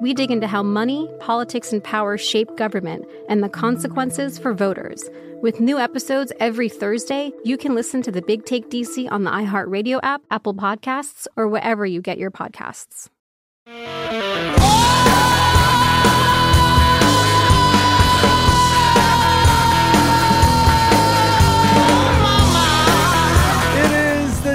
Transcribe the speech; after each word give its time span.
we 0.00 0.14
dig 0.14 0.30
into 0.30 0.46
how 0.46 0.62
money, 0.62 1.08
politics, 1.20 1.72
and 1.72 1.82
power 1.82 2.16
shape 2.16 2.56
government 2.56 3.04
and 3.28 3.42
the 3.42 3.48
consequences 3.48 4.38
for 4.38 4.54
voters. 4.54 5.08
With 5.42 5.60
new 5.60 5.78
episodes 5.78 6.32
every 6.40 6.68
Thursday, 6.68 7.32
you 7.44 7.56
can 7.56 7.74
listen 7.74 8.02
to 8.02 8.12
the 8.12 8.22
Big 8.22 8.44
Take 8.44 8.70
DC 8.70 9.10
on 9.10 9.24
the 9.24 9.30
iHeartRadio 9.30 10.00
app, 10.02 10.22
Apple 10.30 10.54
Podcasts, 10.54 11.26
or 11.36 11.48
wherever 11.48 11.84
you 11.84 12.00
get 12.00 12.18
your 12.18 12.30
podcasts. 12.30 13.08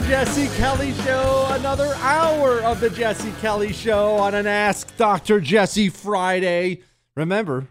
Jesse 0.07 0.47
Kelly 0.55 0.93
Show, 1.03 1.36
another 1.79 1.95
hour 1.97 2.63
of 2.63 2.79
the 2.79 2.89
Jesse 2.89 3.31
Kelly 3.33 3.71
Show 3.71 4.15
on 4.15 4.33
an 4.33 4.47
Ask 4.47 4.97
Dr. 4.97 5.39
Jesse 5.39 5.89
Friday. 5.89 6.81
Remember, 7.15 7.67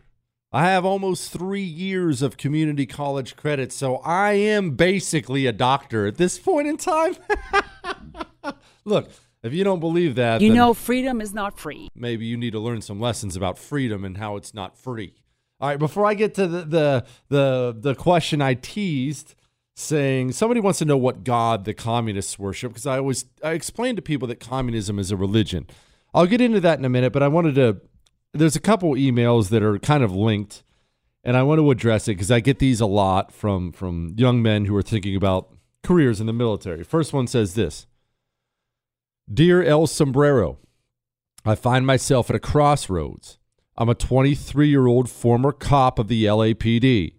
I 0.53 0.67
have 0.67 0.84
almost 0.84 1.33
three 1.33 1.65
years 1.65 2.22
of 2.22 2.37
community 2.37 2.87
college 2.87 3.34
credit, 3.34 3.72
so 3.72 3.97
I 3.97 4.34
am 4.34 4.77
basically 4.77 5.47
a 5.47 5.53
doctor 5.53 6.06
at 6.06 6.19
this 6.19 6.39
point 6.39 6.69
in 6.69 6.77
time. 6.77 7.16
Look, 8.84 9.11
if 9.43 9.53
you 9.53 9.65
don't 9.65 9.81
believe 9.81 10.15
that, 10.15 10.41
you 10.41 10.55
know 10.55 10.72
freedom 10.72 11.21
is 11.21 11.34
not 11.34 11.59
free. 11.59 11.89
Maybe 11.93 12.27
you 12.27 12.37
need 12.37 12.53
to 12.53 12.61
learn 12.61 12.83
some 12.83 13.00
lessons 13.00 13.34
about 13.34 13.59
freedom 13.59 14.05
and 14.05 14.19
how 14.19 14.37
it's 14.37 14.55
not 14.55 14.78
free. 14.78 15.15
All 15.59 15.69
right, 15.69 15.81
before 15.81 16.06
I 16.06 16.15
get 16.15 16.34
to 16.34 16.47
the 16.47 16.62
the 16.62 17.06
the, 17.28 17.77
the 17.77 17.95
question 17.97 18.41
I 18.41 18.55
teased 18.55 19.34
saying 19.77 20.33
somebody 20.33 20.59
wants 20.59 20.79
to 20.79 20.85
know 20.87 20.97
what 20.97 21.23
God 21.23 21.67
the 21.67 21.75
communists 21.75 22.39
worship 22.39 22.73
because 22.73 22.87
I 22.87 22.97
always 22.97 23.27
I 23.45 23.53
explain 23.53 23.95
to 23.97 24.03
people 24.03 24.27
that 24.29 24.41
communism 24.41 24.99
is 24.99 25.11
a 25.11 25.17
religion. 25.17 25.67
I'll 26.15 26.27
get 26.27 26.41
into 26.41 26.61
that 26.61 26.79
in 26.79 26.85
a 26.85 26.89
minute, 26.89 27.13
but 27.13 27.23
I 27.23 27.29
wanted 27.29 27.55
to. 27.57 27.81
There's 28.33 28.57
a 28.57 28.61
couple 28.61 28.93
emails 28.95 29.51
that 29.51 29.63
are 29.63 29.79
kind 29.79 30.03
of 30.03 30.13
linked, 30.13 30.63
and 31.23 31.37
I 31.37 31.43
want 31.43 31.59
to 31.59 31.71
address 31.71 32.09
it 32.09 32.13
because 32.13 32.31
I 32.31 32.41
get 32.41 32.59
these 32.59 32.81
a 32.81 32.87
lot 32.87 33.33
from 33.33 33.71
from 33.71 34.15
young 34.17 34.43
men 34.43 34.65
who 34.65 34.75
are 34.77 34.83
thinking 34.83 35.15
about 35.15 35.51
careers 35.83 36.21
in 36.21 36.27
the 36.27 36.33
military. 36.33 36.83
First 36.83 37.13
one 37.13 37.27
says 37.27 37.55
this: 37.55 37.87
Dear 39.33 39.63
El 39.63 39.87
Sombrero, 39.87 40.59
I 41.45 41.55
find 41.55 41.87
myself 41.87 42.31
at 42.31 42.37
a 42.37 42.41
crossroads. 42.41 43.39
I'm 43.77 43.91
a 43.91 43.95
23 43.95 44.69
year 44.69 44.87
old 44.87 45.11
former 45.11 45.53
cop 45.53 45.99
of 45.99 46.09
the 46.09 46.25
LAPD. 46.25 47.16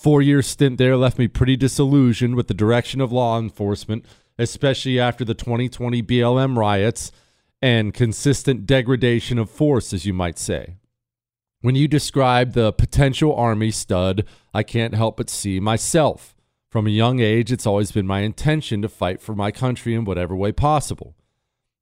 Four 0.00 0.22
year 0.22 0.40
stint 0.40 0.78
there 0.78 0.96
left 0.96 1.18
me 1.18 1.28
pretty 1.28 1.58
disillusioned 1.58 2.34
with 2.34 2.48
the 2.48 2.54
direction 2.54 3.02
of 3.02 3.12
law 3.12 3.38
enforcement, 3.38 4.06
especially 4.38 4.98
after 4.98 5.26
the 5.26 5.34
2020 5.34 6.02
BLM 6.02 6.56
riots 6.56 7.12
and 7.60 7.92
consistent 7.92 8.64
degradation 8.64 9.38
of 9.38 9.50
force, 9.50 9.92
as 9.92 10.06
you 10.06 10.14
might 10.14 10.38
say. 10.38 10.76
When 11.60 11.74
you 11.74 11.86
describe 11.86 12.54
the 12.54 12.72
potential 12.72 13.34
Army 13.34 13.70
stud, 13.70 14.24
I 14.54 14.62
can't 14.62 14.94
help 14.94 15.18
but 15.18 15.28
see 15.28 15.60
myself. 15.60 16.34
From 16.70 16.86
a 16.86 16.90
young 16.90 17.20
age, 17.20 17.52
it's 17.52 17.66
always 17.66 17.92
been 17.92 18.06
my 18.06 18.20
intention 18.20 18.80
to 18.80 18.88
fight 18.88 19.20
for 19.20 19.34
my 19.34 19.50
country 19.50 19.94
in 19.94 20.06
whatever 20.06 20.34
way 20.34 20.50
possible. 20.50 21.14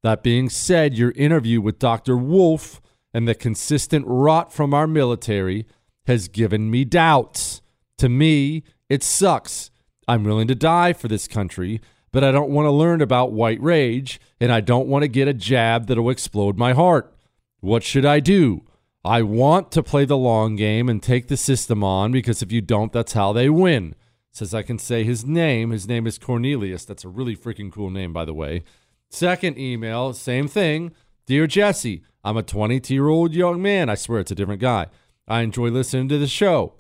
That 0.02 0.24
being 0.24 0.48
said, 0.48 0.98
your 0.98 1.12
interview 1.12 1.60
with 1.60 1.78
Dr. 1.78 2.16
Wolf 2.16 2.80
and 3.14 3.28
the 3.28 3.36
consistent 3.36 4.06
rot 4.08 4.52
from 4.52 4.74
our 4.74 4.88
military 4.88 5.66
has 6.08 6.26
given 6.26 6.68
me 6.68 6.84
doubts. 6.84 7.62
To 7.98 8.08
me, 8.08 8.64
it 8.88 9.02
sucks. 9.02 9.70
I'm 10.06 10.24
willing 10.24 10.48
to 10.48 10.54
die 10.54 10.92
for 10.92 11.08
this 11.08 11.28
country, 11.28 11.80
but 12.12 12.24
I 12.24 12.32
don't 12.32 12.50
want 12.50 12.66
to 12.66 12.70
learn 12.70 13.02
about 13.02 13.32
white 13.32 13.60
rage, 13.60 14.20
and 14.40 14.50
I 14.50 14.60
don't 14.60 14.88
want 14.88 15.02
to 15.02 15.08
get 15.08 15.28
a 15.28 15.34
jab 15.34 15.86
that'll 15.86 16.10
explode 16.10 16.56
my 16.56 16.72
heart. 16.72 17.14
What 17.60 17.82
should 17.82 18.06
I 18.06 18.20
do? 18.20 18.62
I 19.04 19.22
want 19.22 19.70
to 19.72 19.82
play 19.82 20.04
the 20.04 20.16
long 20.16 20.56
game 20.56 20.88
and 20.88 21.02
take 21.02 21.28
the 21.28 21.36
system 21.36 21.84
on 21.84 22.12
because 22.12 22.42
if 22.42 22.52
you 22.52 22.60
don't, 22.60 22.92
that's 22.92 23.12
how 23.12 23.32
they 23.32 23.48
win. 23.48 23.94
Says 24.32 24.54
I 24.54 24.62
can 24.62 24.78
say 24.78 25.04
his 25.04 25.24
name. 25.24 25.70
His 25.70 25.88
name 25.88 26.06
is 26.06 26.18
Cornelius. 26.18 26.84
That's 26.84 27.04
a 27.04 27.08
really 27.08 27.36
freaking 27.36 27.72
cool 27.72 27.90
name, 27.90 28.12
by 28.12 28.24
the 28.24 28.34
way. 28.34 28.64
Second 29.10 29.58
email, 29.58 30.12
same 30.12 30.46
thing. 30.46 30.92
Dear 31.26 31.46
Jesse, 31.46 32.02
I'm 32.24 32.36
a 32.36 32.42
22 32.42 32.94
year 32.94 33.08
old 33.08 33.34
young 33.34 33.60
man. 33.60 33.88
I 33.88 33.94
swear 33.94 34.20
it's 34.20 34.30
a 34.30 34.34
different 34.34 34.60
guy. 34.60 34.86
I 35.26 35.40
enjoy 35.40 35.68
listening 35.68 36.08
to 36.08 36.18
the 36.18 36.26
show. 36.26 36.74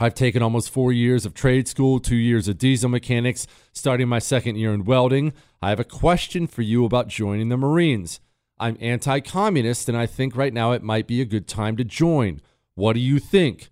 I've 0.00 0.14
taken 0.14 0.42
almost 0.42 0.70
four 0.70 0.92
years 0.92 1.26
of 1.26 1.34
trade 1.34 1.66
school, 1.66 1.98
two 1.98 2.16
years 2.16 2.46
of 2.46 2.56
diesel 2.56 2.88
mechanics, 2.88 3.48
starting 3.72 4.08
my 4.08 4.20
second 4.20 4.56
year 4.56 4.72
in 4.72 4.84
welding. 4.84 5.32
I 5.60 5.70
have 5.70 5.80
a 5.80 5.84
question 5.84 6.46
for 6.46 6.62
you 6.62 6.84
about 6.84 7.08
joining 7.08 7.48
the 7.48 7.56
Marines. 7.56 8.20
I'm 8.60 8.76
anti 8.80 9.18
communist, 9.20 9.88
and 9.88 9.98
I 9.98 10.06
think 10.06 10.36
right 10.36 10.52
now 10.52 10.70
it 10.70 10.84
might 10.84 11.08
be 11.08 11.20
a 11.20 11.24
good 11.24 11.48
time 11.48 11.76
to 11.78 11.84
join. 11.84 12.40
What 12.76 12.92
do 12.92 13.00
you 13.00 13.18
think? 13.18 13.70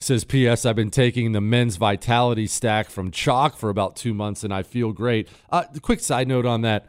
Says 0.00 0.24
P.S. 0.24 0.64
I've 0.64 0.76
been 0.76 0.90
taking 0.90 1.30
the 1.30 1.40
men's 1.40 1.76
vitality 1.76 2.46
stack 2.46 2.88
from 2.88 3.10
Choq 3.10 3.56
for 3.56 3.68
about 3.68 3.94
two 3.94 4.14
months, 4.14 4.42
and 4.42 4.52
I 4.52 4.64
feel 4.64 4.92
great. 4.92 5.28
Uh, 5.50 5.64
quick 5.80 6.00
side 6.00 6.28
note 6.28 6.46
on 6.46 6.62
that. 6.62 6.86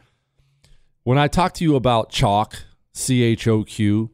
When 1.03 1.17
I 1.17 1.27
talk 1.27 1.53
to 1.55 1.63
you 1.63 1.75
about 1.75 2.11
Choq, 2.11 2.63
C 2.93 3.21
H 3.21 3.47
O 3.47 3.63
Q, 3.63 4.09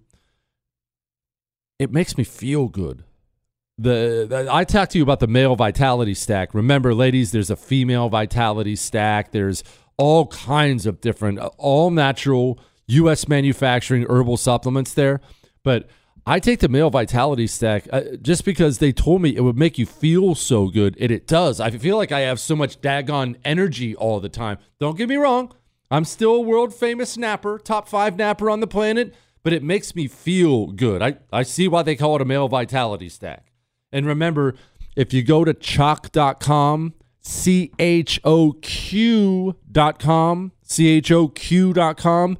it 1.79 1.91
makes 1.91 2.17
me 2.17 2.25
feel 2.25 2.67
good 2.67 3.03
the, 3.77 4.47
I 4.51 4.63
talked 4.63 4.91
to 4.93 4.97
you 4.97 5.03
about 5.03 5.19
the 5.19 5.27
male 5.27 5.55
vitality 5.55 6.13
stack. 6.13 6.53
Remember, 6.53 6.93
ladies, 6.93 7.31
there's 7.31 7.49
a 7.49 7.55
female 7.55 8.09
vitality 8.09 8.75
stack. 8.75 9.31
There's 9.31 9.63
all 9.97 10.27
kinds 10.27 10.85
of 10.85 11.01
different, 11.01 11.39
all 11.57 11.91
natural 11.91 12.59
U.S. 12.87 13.27
manufacturing 13.27 14.05
herbal 14.07 14.37
supplements 14.37 14.93
there. 14.93 15.19
But 15.63 15.89
I 16.27 16.39
take 16.39 16.59
the 16.59 16.69
male 16.69 16.89
vitality 16.89 17.47
stack 17.47 17.87
uh, 17.91 18.01
just 18.21 18.45
because 18.45 18.79
they 18.79 18.91
told 18.91 19.21
me 19.21 19.35
it 19.35 19.41
would 19.41 19.57
make 19.57 19.77
you 19.77 19.85
feel 19.85 20.35
so 20.35 20.69
good, 20.69 20.97
and 20.99 21.11
it 21.11 21.27
does. 21.27 21.59
I 21.59 21.69
feel 21.71 21.97
like 21.97 22.11
I 22.11 22.21
have 22.21 22.39
so 22.39 22.55
much 22.55 22.81
daggone 22.81 23.35
energy 23.45 23.95
all 23.95 24.19
the 24.19 24.29
time. 24.29 24.57
Don't 24.79 24.97
get 24.97 25.07
me 25.07 25.17
wrong, 25.17 25.53
I'm 25.91 26.03
still 26.03 26.35
a 26.35 26.41
world 26.41 26.73
famous 26.73 27.15
napper, 27.15 27.59
top 27.59 27.87
five 27.87 28.17
napper 28.17 28.49
on 28.49 28.59
the 28.59 28.67
planet, 28.67 29.13
but 29.43 29.53
it 29.53 29.61
makes 29.61 29.95
me 29.95 30.07
feel 30.07 30.67
good. 30.67 31.03
I, 31.03 31.17
I 31.31 31.43
see 31.43 31.67
why 31.67 31.83
they 31.83 31.95
call 31.95 32.15
it 32.15 32.21
a 32.21 32.25
male 32.25 32.47
vitality 32.47 33.09
stack. 33.09 33.51
And 33.91 34.05
remember, 34.05 34.55
if 34.95 35.13
you 35.13 35.23
go 35.23 35.43
to 35.43 35.53
choq.com, 35.53 36.93
C 37.21 37.71
H 37.79 38.19
O 38.23 38.53
Q.com, 38.61 40.51
C 40.61 40.87
H 40.87 41.11
O 41.11 41.27
Q.com, 41.27 42.37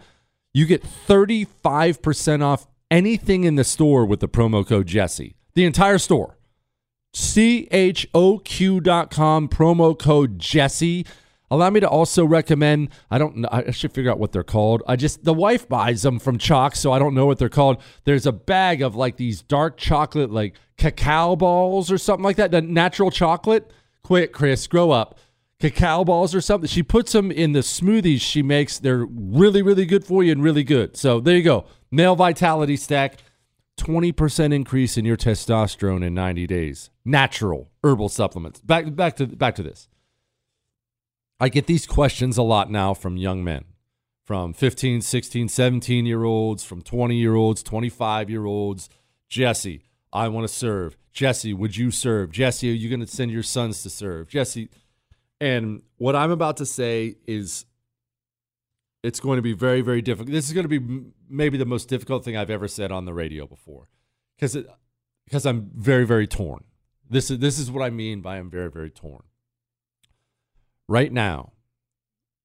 you 0.54 0.66
get 0.66 0.84
35% 0.84 2.44
off 2.44 2.68
anything 2.92 3.44
in 3.44 3.56
the 3.56 3.64
store 3.64 4.06
with 4.06 4.20
the 4.20 4.30
promo 4.30 4.66
code 4.66 4.88
Jesse. 4.88 5.36
The 5.56 5.66
entire 5.66 5.98
store. 5.98 6.38
CHOQ.com, 7.14 8.10
promo 9.50 9.98
code 9.98 10.38
Jesse. 10.38 11.06
Allow 11.50 11.70
me 11.70 11.80
to 11.80 11.88
also 11.88 12.26
recommend, 12.26 12.90
I 13.10 13.18
don't 13.18 13.38
know, 13.38 13.48
I 13.52 13.72
should 13.72 13.94
figure 13.94 14.12
out 14.12 14.20
what 14.20 14.32
they're 14.34 14.44
called. 14.44 14.84
I 14.88 14.96
just, 14.96 15.24
the 15.24 15.34
wife 15.34 15.70
buys 15.70 16.02
them 16.02 16.20
from 16.20 16.38
Choq, 16.38 16.76
so 16.76 16.92
I 16.92 17.00
don't 17.00 17.14
know 17.14 17.26
what 17.26 17.38
they're 17.38 17.50
called. 17.50 17.82
There's 18.04 18.26
a 18.26 18.32
bag 18.32 18.82
of 18.82 18.96
like 18.96 19.18
these 19.18 19.42
dark 19.42 19.78
chocolate, 19.78 20.32
like 20.32 20.56
cacao 20.78 21.36
balls 21.36 21.92
or 21.92 21.98
something 21.98 22.24
like 22.24 22.36
that, 22.38 22.52
the 22.52 22.62
natural 22.62 23.12
chocolate. 23.12 23.72
Quit, 24.04 24.32
Chris, 24.32 24.68
grow 24.68 24.92
up. 24.92 25.18
Cacao 25.60 26.04
balls 26.04 26.36
or 26.36 26.42
something. 26.42 26.68
She 26.68 26.84
puts 26.84 27.14
them 27.14 27.32
in 27.32 27.54
the 27.54 27.60
smoothies 27.60 28.22
she 28.22 28.44
makes. 28.44 28.78
They're 28.78 29.06
really, 29.06 29.62
really 29.62 29.86
good 29.86 30.04
for 30.04 30.24
you 30.24 30.32
and 30.32 30.44
really 30.44 30.64
good. 30.64 30.98
So 30.98 31.20
there 31.20 31.38
you 31.38 31.44
go. 31.44 31.66
Male 31.92 32.16
Vitality 32.16 32.76
Stack, 32.76 33.18
20% 33.78 34.54
increase 34.54 34.98
in 34.98 35.06
your 35.06 35.18
testosterone 35.18 36.06
in 36.06 36.14
90 36.14 36.46
days. 36.48 36.90
Natural 37.06 37.72
herbal 37.84 38.10
supplements. 38.10 38.60
Back, 38.62 38.96
back, 38.96 39.16
to, 39.16 39.28
back 39.28 39.56
to 39.56 39.64
this. 39.64 39.88
I 41.40 41.50
get 41.50 41.68
these 41.68 41.86
questions 41.86 42.38
a 42.38 42.44
lot 42.44 42.70
now 42.72 42.94
from 42.94 43.18
young 43.18 43.44
men, 43.44 43.66
from 44.24 44.54
15, 44.54 45.02
16, 45.02 45.50
17 45.50 46.06
year 46.06 46.24
olds, 46.24 46.64
from 46.64 46.82
20 46.82 47.16
year 47.16 47.36
olds, 47.36 47.64
25 47.64 48.30
year 48.30 48.46
olds. 48.46 48.90
Jesse, 49.28 49.84
I 50.16 50.28
want 50.30 50.48
to 50.48 50.54
serve. 50.54 50.98
Jesse, 51.14 51.54
would 51.54 51.78
you 51.78 51.92
serve? 51.92 52.32
Jesse, 52.32 52.70
are 52.72 52.74
you 52.74 52.90
going 52.90 53.00
to 53.00 53.08
send 53.08 53.32
your 53.32 53.44
sons 53.44 53.84
to 53.84 53.90
serve? 53.90 54.28
Jesse, 54.28 54.70
and 55.40 55.82
what 55.98 56.16
I'm 56.16 56.32
about 56.32 56.58
to 56.58 56.66
say 56.66 57.16
is 57.28 57.66
it's 59.04 59.20
going 59.20 59.38
to 59.38 59.44
be 59.44 59.54
very, 59.54 59.82
very 59.82 60.02
difficult. 60.02 60.32
This 60.32 60.48
is 60.48 60.54
going 60.54 60.68
to 60.68 60.80
be 60.80 61.12
maybe 61.30 61.58
the 61.58 61.66
most 61.66 61.90
difficult 61.90 62.26
thing 62.26 62.36
I've 62.36 62.50
ever 62.50 62.68
said 62.68 62.92
on 62.92 63.06
the 63.06 63.14
radio 63.14 63.46
before 63.46 63.90
because 64.38 64.58
because 65.26 65.46
I'm 65.46 65.72
very, 65.76 66.06
very 66.06 66.28
torn. 66.28 66.64
This 67.10 67.30
is 67.30 67.40
this 67.40 67.60
is 67.60 67.70
what 67.70 67.84
I 67.84 67.90
mean 67.90 68.22
by 68.22 68.38
I'm 68.38 68.50
very, 68.50 68.72
very 68.72 68.90
torn 68.90 69.24
right 70.88 71.12
now 71.12 71.54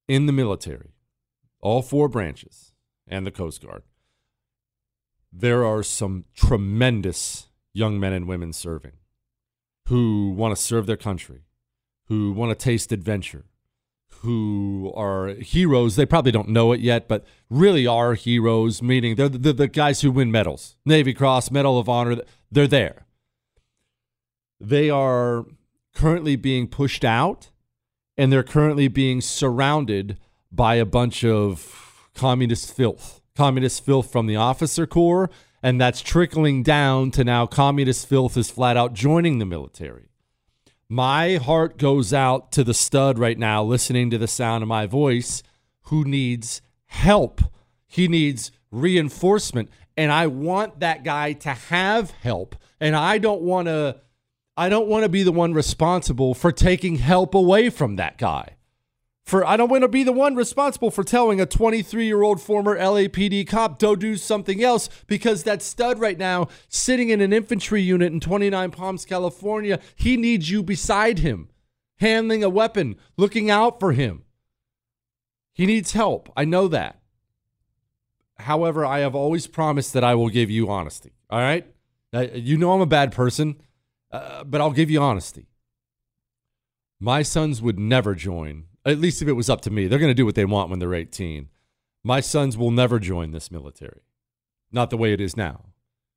in 0.08 0.26
the 0.26 0.32
military, 0.32 0.94
all 1.60 1.82
four 1.82 2.08
branches 2.08 2.72
and 3.06 3.26
the 3.26 3.30
Coast 3.30 3.62
Guard, 3.62 3.82
there 5.32 5.64
are 5.64 5.82
some 5.82 6.24
tremendous 6.34 7.48
young 7.72 7.98
men 7.98 8.12
and 8.12 8.26
women 8.26 8.52
serving 8.52 8.92
who 9.86 10.30
want 10.30 10.56
to 10.56 10.62
serve 10.62 10.86
their 10.86 10.96
country, 10.96 11.42
who 12.06 12.32
want 12.32 12.56
to 12.56 12.64
taste 12.64 12.92
adventure, 12.92 13.44
who 14.20 14.92
are 14.94 15.28
heroes. 15.28 15.96
They 15.96 16.06
probably 16.06 16.32
don't 16.32 16.48
know 16.48 16.72
it 16.72 16.80
yet, 16.80 17.08
but 17.08 17.24
really 17.48 17.86
are 17.86 18.14
heroes, 18.14 18.82
meaning 18.82 19.16
they're 19.16 19.28
the, 19.28 19.52
the 19.52 19.68
guys 19.68 20.00
who 20.00 20.10
win 20.10 20.30
medals 20.30 20.76
Navy 20.84 21.12
Cross, 21.12 21.50
Medal 21.50 21.78
of 21.78 21.88
Honor. 21.88 22.22
They're 22.50 22.66
there. 22.66 23.06
They 24.60 24.90
are 24.90 25.46
currently 25.94 26.36
being 26.36 26.68
pushed 26.68 27.04
out 27.04 27.50
and 28.16 28.32
they're 28.32 28.42
currently 28.42 28.86
being 28.86 29.20
surrounded 29.20 30.18
by 30.52 30.74
a 30.74 30.84
bunch 30.84 31.24
of 31.24 32.10
communist 32.14 32.74
filth, 32.74 33.22
communist 33.34 33.84
filth 33.84 34.12
from 34.12 34.26
the 34.26 34.36
officer 34.36 34.86
corps, 34.86 35.30
and 35.62 35.80
that's 35.80 36.00
trickling 36.00 36.62
down 36.62 37.10
to 37.12 37.24
now 37.24 37.46
communist 37.46 38.08
filth 38.08 38.36
is 38.36 38.50
flat 38.50 38.76
out 38.76 38.94
joining 38.94 39.38
the 39.38 39.46
military. 39.46 40.08
My 40.88 41.36
heart 41.36 41.78
goes 41.78 42.12
out 42.12 42.50
to 42.52 42.64
the 42.64 42.74
stud 42.74 43.18
right 43.18 43.38
now, 43.38 43.62
listening 43.62 44.10
to 44.10 44.18
the 44.18 44.26
sound 44.26 44.62
of 44.62 44.68
my 44.68 44.86
voice, 44.86 45.42
who 45.82 46.04
needs 46.04 46.62
help. 46.86 47.40
He 47.86 48.08
needs 48.08 48.50
reinforcement. 48.70 49.70
And 49.96 50.10
I 50.10 50.26
want 50.26 50.80
that 50.80 51.04
guy 51.04 51.34
to 51.34 51.50
have 51.50 52.10
help. 52.10 52.56
And 52.80 52.96
I 52.96 53.18
don't 53.18 53.42
want 53.42 53.68
to 53.68 54.00
I 54.56 54.68
don't 54.68 54.88
want 54.88 55.04
to 55.04 55.08
be 55.08 55.22
the 55.22 55.32
one 55.32 55.54
responsible 55.54 56.34
for 56.34 56.52
taking 56.52 56.96
help 56.96 57.34
away 57.34 57.70
from 57.70 57.96
that 57.96 58.18
guy. 58.18 58.56
For 59.24 59.46
I 59.46 59.56
don't 59.56 59.70
want 59.70 59.82
to 59.82 59.88
be 59.88 60.02
the 60.02 60.12
one 60.12 60.34
responsible 60.34 60.90
for 60.90 61.04
telling 61.04 61.40
a 61.40 61.46
23-year-old 61.46 62.40
former 62.40 62.76
LAPD 62.76 63.46
cop 63.46 63.78
to 63.78 63.94
do 63.94 64.16
something 64.16 64.62
else 64.62 64.88
because 65.06 65.44
that 65.44 65.62
stud 65.62 66.00
right 66.00 66.18
now 66.18 66.48
sitting 66.68 67.10
in 67.10 67.20
an 67.20 67.32
infantry 67.32 67.80
unit 67.80 68.12
in 68.12 68.18
29 68.18 68.70
Palms, 68.72 69.04
California, 69.04 69.78
he 69.94 70.16
needs 70.16 70.50
you 70.50 70.62
beside 70.62 71.20
him, 71.20 71.48
handling 71.98 72.42
a 72.42 72.48
weapon, 72.48 72.96
looking 73.16 73.50
out 73.50 73.78
for 73.78 73.92
him. 73.92 74.24
He 75.52 75.66
needs 75.66 75.92
help. 75.92 76.32
I 76.36 76.44
know 76.44 76.66
that. 76.68 77.00
However, 78.38 78.84
I 78.84 79.00
have 79.00 79.14
always 79.14 79.46
promised 79.46 79.92
that 79.92 80.02
I 80.02 80.14
will 80.14 80.30
give 80.30 80.50
you 80.50 80.70
honesty. 80.70 81.12
All 81.28 81.40
right? 81.40 81.66
You 82.12 82.56
know 82.56 82.72
I'm 82.72 82.80
a 82.80 82.86
bad 82.86 83.12
person. 83.12 83.60
Uh, 84.12 84.42
but 84.44 84.60
I'll 84.60 84.72
give 84.72 84.90
you 84.90 85.00
honesty. 85.00 85.46
My 86.98 87.22
sons 87.22 87.62
would 87.62 87.78
never 87.78 88.14
join, 88.14 88.64
at 88.84 88.98
least 88.98 89.22
if 89.22 89.28
it 89.28 89.32
was 89.32 89.50
up 89.50 89.60
to 89.62 89.70
me. 89.70 89.86
They're 89.86 89.98
going 89.98 90.10
to 90.10 90.14
do 90.14 90.26
what 90.26 90.34
they 90.34 90.44
want 90.44 90.70
when 90.70 90.78
they're 90.78 90.94
18. 90.94 91.48
My 92.02 92.20
sons 92.20 92.56
will 92.56 92.70
never 92.70 92.98
join 92.98 93.32
this 93.32 93.50
military. 93.50 94.02
Not 94.72 94.90
the 94.90 94.96
way 94.96 95.12
it 95.12 95.20
is 95.20 95.36
now. 95.36 95.66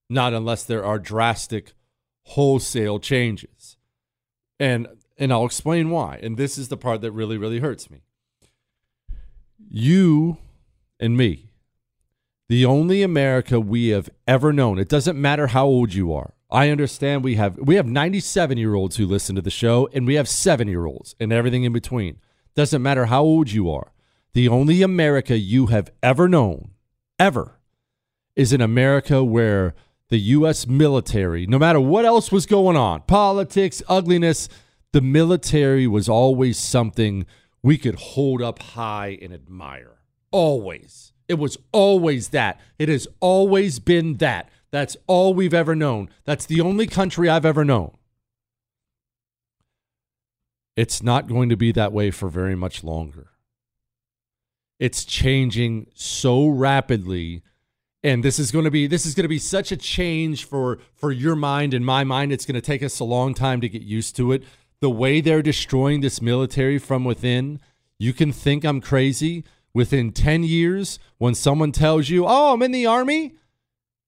Not 0.10 0.34
unless 0.34 0.64
there 0.64 0.86
are 0.86 1.00
drastic 1.00 1.74
wholesale 2.24 3.00
changes. 3.00 3.78
And 4.60 4.88
and 5.18 5.32
I'll 5.32 5.46
explain 5.46 5.90
why. 5.90 6.20
And 6.24 6.38
this 6.38 6.58
is 6.58 6.70
the 6.70 6.78
part 6.78 7.02
that 7.02 7.12
really 7.12 7.38
really 7.38 7.60
hurts 7.60 7.90
me. 7.90 8.02
You 9.70 10.38
and 11.00 11.18
me, 11.18 11.52
the 12.50 12.66
only 12.66 13.02
America 13.02 13.60
we 13.60 13.90
have 13.90 14.10
ever 14.28 14.54
known. 14.54 14.78
It 14.80 14.90
doesn't 14.90 15.20
matter 15.20 15.48
how 15.48 15.66
old 15.66 15.94
you 15.94 16.14
are. 16.14 16.34
I 16.50 16.70
understand 16.70 17.24
we 17.24 17.36
have 17.36 17.58
we 17.58 17.76
have 17.76 17.88
97 17.88 18.58
year 18.58 18.76
olds 18.76 18.98
who 18.98 19.08
listen 19.08 19.36
to 19.36 19.42
the 19.42 19.50
show, 19.50 19.90
and 19.92 20.06
we 20.06 20.14
have 20.16 20.30
seven 20.30 20.68
year 20.68 20.86
olds 20.86 21.16
and 21.20 21.34
everything 21.34 21.64
in 21.64 21.74
between. 21.74 22.20
Doesn't 22.56 22.82
matter 22.82 23.06
how 23.06 23.24
old 23.24 23.52
you 23.52 23.72
are. 23.72 23.92
The 24.34 24.48
only 24.48 24.82
America 24.82 25.38
you 25.38 25.68
have 25.68 25.92
ever 26.02 26.28
known, 26.28 26.72
ever, 27.20 27.60
is 28.36 28.54
an 28.54 28.62
America 28.62 29.24
where 29.24 29.74
the 30.10 30.18
U.S. 30.18 30.68
military, 30.68 31.46
no 31.48 31.58
matter 31.58 31.80
what 31.80 32.06
else 32.06 32.32
was 32.32 32.46
going 32.46 32.78
on, 32.78 33.02
politics, 33.02 33.82
ugliness, 33.88 34.50
the 34.92 35.02
military 35.02 35.88
was 35.88 36.08
always 36.08 36.58
something 36.58 37.26
we 37.64 37.78
could 37.78 37.96
hold 37.96 38.42
up 38.42 38.60
high 38.60 39.18
and 39.22 39.34
admire. 39.34 40.00
Always. 40.32 41.14
It 41.28 41.36
was 41.36 41.58
always 41.72 42.30
that. 42.30 42.60
It 42.78 42.90
has 42.90 43.08
always 43.20 43.80
been 43.80 44.18
that. 44.18 44.50
That's 44.72 44.98
all 45.08 45.34
we've 45.34 45.54
ever 45.54 45.76
known. 45.76 46.10
That's 46.26 46.46
the 46.46 46.62
only 46.62 46.88
country 46.88 47.30
I've 47.30 47.46
ever 47.46 47.64
known. 47.64 47.96
It's 50.76 51.04
not 51.04 51.28
going 51.28 51.50
to 51.50 51.58
be 51.58 51.72
that 51.72 51.94
way 51.94 52.12
for 52.12 52.30
very 52.30 52.56
much 52.56 52.84
longer. 52.84 53.30
It's 54.80 55.06
changing 55.06 55.88
so 55.94 56.48
rapidly 56.48 57.44
and 58.06 58.22
this 58.22 58.38
is 58.38 58.52
going 58.52 58.66
to 58.66 58.72
be 58.72 58.86
this 58.86 59.06
is 59.06 59.16
going 59.16 59.24
to 59.24 59.30
be 59.30 59.40
such 59.40 59.72
a 59.72 59.78
change 59.78 60.46
for 60.46 60.80
for 60.94 61.12
your 61.12 61.36
mind 61.36 61.74
and 61.74 61.86
my 61.86 62.04
mind 62.04 62.34
it's 62.34 62.46
going 62.46 62.56
to 62.56 62.62
take 62.62 62.84
us 62.84 63.00
a 63.00 63.06
long 63.06 63.34
time 63.34 63.62
to 63.62 63.70
get 63.70 63.82
used 63.82 64.16
to 64.18 64.34
it 64.34 64.44
the 64.82 64.90
way 64.90 65.22
they're 65.22 65.42
destroying 65.42 66.02
this 66.02 66.22
military 66.22 66.78
from 66.78 67.06
within 67.06 67.62
you 67.98 68.12
can 68.12 68.34
think 68.34 68.66
i'm 68.66 68.82
crazy 68.82 69.46
within 69.74 70.12
10 70.12 70.44
years 70.44 71.00
when 71.18 71.34
someone 71.34 71.72
tells 71.72 72.10
you 72.10 72.26
oh 72.28 72.54
i'm 72.54 72.62
in 72.62 72.72
the 72.72 72.86
army 72.86 73.36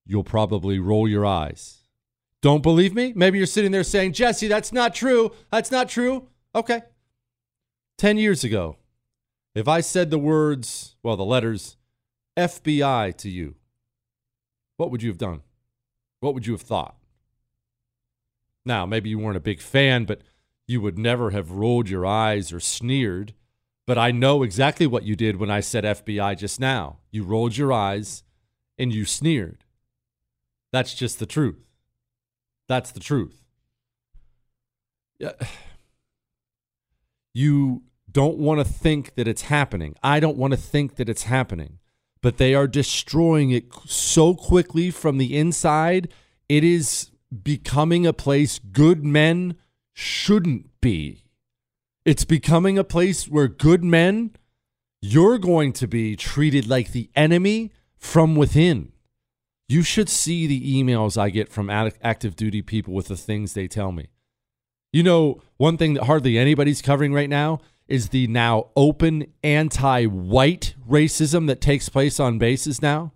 you'll 0.05 0.23
probably 0.23 0.79
roll 0.79 1.07
your 1.07 1.25
eyes. 1.25 1.79
Don't 2.41 2.61
believe 2.61 2.93
me? 2.93 3.11
Maybe 3.15 3.37
you're 3.37 3.47
sitting 3.47 3.71
there 3.71 3.83
saying, 3.83 4.13
Jesse, 4.13 4.47
that's 4.47 4.71
not 4.71 4.93
true. 4.93 5.31
That's 5.51 5.71
not 5.71 5.89
true. 5.89 6.27
Okay. 6.55 6.81
10 7.97 8.17
years 8.17 8.43
ago, 8.43 8.77
if 9.53 9.67
I 9.67 9.81
said 9.81 10.09
the 10.09 10.17
words, 10.17 10.95
well, 11.03 11.17
the 11.17 11.25
letters 11.25 11.75
FBI 12.37 13.15
to 13.17 13.29
you, 13.29 13.55
what 14.77 14.89
would 14.89 15.03
you 15.03 15.09
have 15.09 15.17
done? 15.17 15.41
What 16.21 16.33
would 16.33 16.47
you 16.47 16.53
have 16.53 16.61
thought? 16.61 16.95
Now, 18.65 18.85
maybe 18.85 19.09
you 19.09 19.19
weren't 19.19 19.37
a 19.37 19.41
big 19.41 19.61
fan, 19.61 20.05
but 20.05 20.21
you 20.67 20.81
would 20.81 20.97
never 20.97 21.31
have 21.31 21.51
rolled 21.51 21.89
your 21.89 22.05
eyes 22.05 22.51
or 22.51 22.59
sneered. 22.59 23.33
But 23.85 23.97
I 23.97 24.11
know 24.11 24.41
exactly 24.41 24.87
what 24.87 25.03
you 25.03 25.15
did 25.15 25.35
when 25.35 25.51
I 25.51 25.59
said 25.59 25.83
FBI 25.83 26.37
just 26.37 26.59
now. 26.59 26.97
You 27.11 27.23
rolled 27.23 27.55
your 27.55 27.71
eyes 27.71 28.23
and 28.77 28.93
you 28.93 29.05
sneered. 29.05 29.63
That's 30.73 30.95
just 30.95 31.19
the 31.19 31.27
truth. 31.27 31.63
That's 32.67 32.91
the 32.91 32.99
truth. 32.99 33.43
Yeah. 35.19 35.33
You 37.35 37.83
don't 38.09 38.37
want 38.37 38.61
to 38.61 38.63
think 38.63 39.15
that 39.15 39.27
it's 39.27 39.43
happening. 39.43 39.93
I 40.01 40.21
don't 40.21 40.37
want 40.37 40.51
to 40.51 40.57
think 40.57 40.95
that 40.95 41.09
it's 41.09 41.23
happening. 41.23 41.79
But 42.21 42.37
they 42.37 42.55
are 42.55 42.65
destroying 42.65 43.51
it 43.51 43.65
so 43.85 44.33
quickly 44.33 44.89
from 44.89 45.17
the 45.17 45.37
inside. 45.37 46.07
It 46.47 46.63
is 46.63 47.11
becoming 47.43 48.07
a 48.07 48.13
place 48.13 48.57
good 48.57 49.03
men 49.03 49.57
shouldn't 49.93 50.69
be. 50.79 51.25
It's 52.05 52.23
becoming 52.23 52.77
a 52.77 52.85
place 52.85 53.27
where 53.27 53.49
good 53.49 53.83
men, 53.83 54.31
you're 55.01 55.37
going 55.37 55.73
to 55.73 55.87
be 55.87 56.15
treated 56.15 56.69
like 56.69 56.93
the 56.93 57.09
enemy 57.15 57.73
from 57.97 58.35
within. 58.35 58.93
You 59.67 59.81
should 59.81 60.07
see 60.07 60.47
the 60.47 60.81
emails 60.81 61.17
I 61.17 61.31
get 61.31 61.49
from 61.49 61.69
active 61.69 62.35
duty 62.35 62.61
people 62.61 62.93
with 62.93 63.07
the 63.07 63.17
things 63.17 63.53
they 63.53 63.67
tell 63.67 63.91
me. 63.91 64.07
You 64.95 65.03
know, 65.03 65.41
one 65.57 65.75
thing 65.75 65.95
that 65.95 66.05
hardly 66.05 66.37
anybody's 66.37 66.81
covering 66.81 67.11
right 67.11 67.29
now 67.29 67.59
is 67.85 68.09
the 68.09 68.27
now 68.27 68.69
open 68.77 69.25
anti 69.43 70.05
white 70.05 70.73
racism 70.89 71.47
that 71.47 71.59
takes 71.59 71.89
place 71.89 72.17
on 72.17 72.37
bases 72.37 72.81
now 72.81 73.11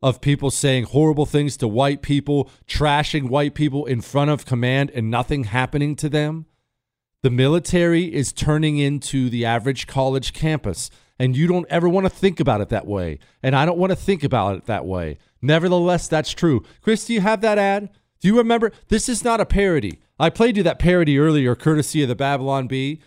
of 0.00 0.22
people 0.22 0.50
saying 0.50 0.84
horrible 0.84 1.26
things 1.26 1.58
to 1.58 1.68
white 1.68 2.00
people, 2.00 2.48
trashing 2.66 3.28
white 3.28 3.54
people 3.54 3.84
in 3.84 4.00
front 4.00 4.30
of 4.30 4.46
command, 4.46 4.92
and 4.94 5.10
nothing 5.10 5.44
happening 5.44 5.94
to 5.96 6.08
them. 6.08 6.46
The 7.20 7.28
military 7.28 8.04
is 8.04 8.32
turning 8.32 8.78
into 8.78 9.28
the 9.28 9.44
average 9.44 9.86
college 9.86 10.32
campus, 10.32 10.90
and 11.18 11.36
you 11.36 11.46
don't 11.46 11.68
ever 11.68 11.86
want 11.86 12.06
to 12.06 12.10
think 12.10 12.40
about 12.40 12.62
it 12.62 12.70
that 12.70 12.86
way. 12.86 13.18
And 13.42 13.54
I 13.54 13.66
don't 13.66 13.76
want 13.76 13.90
to 13.90 13.96
think 13.96 14.24
about 14.24 14.56
it 14.56 14.64
that 14.64 14.86
way. 14.86 15.18
Nevertheless, 15.42 16.08
that's 16.08 16.32
true. 16.32 16.64
Chris, 16.80 17.04
do 17.04 17.12
you 17.12 17.20
have 17.20 17.42
that 17.42 17.58
ad? 17.58 17.90
Do 18.24 18.30
you 18.30 18.38
remember? 18.38 18.72
This 18.88 19.10
is 19.10 19.22
not 19.22 19.42
a 19.42 19.44
parody. 19.44 20.00
I 20.18 20.30
played 20.30 20.56
you 20.56 20.62
that 20.62 20.78
parody 20.78 21.18
earlier, 21.18 21.54
courtesy 21.54 22.00
of 22.00 22.08
the 22.08 22.14
Babylon 22.14 22.66
Bee. 22.66 23.02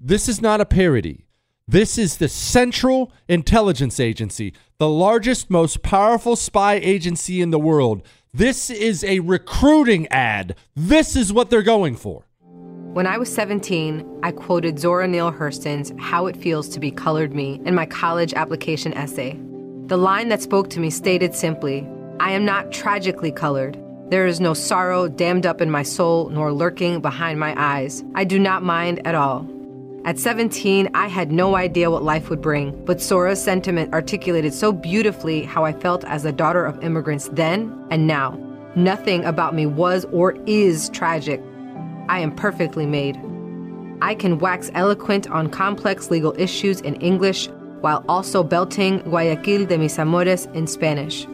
This 0.00 0.26
is 0.26 0.40
not 0.40 0.58
a 0.58 0.64
parody. 0.64 1.26
This 1.66 1.98
is 1.98 2.16
the 2.16 2.30
Central 2.30 3.12
Intelligence 3.28 4.00
Agency, 4.00 4.54
the 4.78 4.88
largest, 4.88 5.50
most 5.50 5.82
powerful 5.82 6.34
spy 6.34 6.76
agency 6.76 7.42
in 7.42 7.50
the 7.50 7.58
world. 7.58 8.00
This 8.32 8.70
is 8.70 9.04
a 9.04 9.20
recruiting 9.20 10.08
ad. 10.08 10.54
This 10.74 11.14
is 11.14 11.30
what 11.30 11.50
they're 11.50 11.60
going 11.60 11.94
for. 11.96 12.24
When 12.94 13.06
I 13.06 13.18
was 13.18 13.30
17, 13.30 14.20
I 14.22 14.32
quoted 14.32 14.78
Zora 14.78 15.06
Neale 15.06 15.30
Hurston's 15.30 15.92
How 15.98 16.26
It 16.26 16.38
Feels 16.38 16.70
to 16.70 16.80
Be 16.80 16.90
Colored 16.90 17.34
Me 17.34 17.60
in 17.66 17.74
my 17.74 17.84
college 17.84 18.32
application 18.32 18.94
essay. 18.94 19.38
The 19.88 19.98
line 19.98 20.30
that 20.30 20.40
spoke 20.40 20.70
to 20.70 20.80
me 20.80 20.88
stated 20.88 21.34
simply 21.34 21.86
I 22.18 22.32
am 22.32 22.46
not 22.46 22.72
tragically 22.72 23.30
colored. 23.30 23.78
There 24.10 24.26
is 24.26 24.40
no 24.40 24.54
sorrow 24.54 25.06
dammed 25.06 25.44
up 25.44 25.60
in 25.60 25.70
my 25.70 25.82
soul 25.82 26.30
nor 26.30 26.50
lurking 26.50 27.02
behind 27.02 27.38
my 27.38 27.54
eyes. 27.58 28.02
I 28.14 28.24
do 28.24 28.38
not 28.38 28.62
mind 28.62 29.06
at 29.06 29.14
all. 29.14 29.46
At 30.06 30.18
17, 30.18 30.88
I 30.94 31.08
had 31.08 31.30
no 31.30 31.56
idea 31.56 31.90
what 31.90 32.02
life 32.02 32.30
would 32.30 32.40
bring, 32.40 32.82
but 32.86 33.02
Zora's 33.02 33.42
sentiment 33.42 33.92
articulated 33.92 34.54
so 34.54 34.72
beautifully 34.72 35.44
how 35.44 35.66
I 35.66 35.74
felt 35.74 36.04
as 36.04 36.24
a 36.24 36.32
daughter 36.32 36.64
of 36.64 36.82
immigrants 36.82 37.28
then 37.34 37.86
and 37.90 38.06
now. 38.06 38.38
Nothing 38.74 39.26
about 39.26 39.54
me 39.54 39.66
was 39.66 40.06
or 40.06 40.38
is 40.46 40.88
tragic. 40.88 41.42
I 42.08 42.20
am 42.20 42.34
perfectly 42.34 42.86
made. 42.86 43.20
I 44.00 44.14
can 44.14 44.38
wax 44.38 44.70
eloquent 44.72 45.28
on 45.30 45.50
complex 45.50 46.10
legal 46.10 46.34
issues 46.38 46.80
in 46.80 46.94
English 47.02 47.48
while 47.82 48.02
also 48.08 48.42
belting 48.42 49.00
Guayaquil 49.00 49.66
de 49.66 49.76
mis 49.76 49.98
amores 49.98 50.46
in 50.54 50.66
Spanish. 50.66 51.26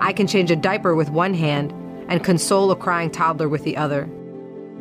I 0.00 0.12
can 0.12 0.26
change 0.26 0.50
a 0.50 0.56
diaper 0.56 0.94
with 0.94 1.08
one 1.08 1.32
hand 1.32 1.72
and 2.08 2.22
console 2.24 2.70
a 2.70 2.76
crying 2.76 3.10
toddler 3.10 3.48
with 3.48 3.64
the 3.64 3.76
other. 3.76 4.08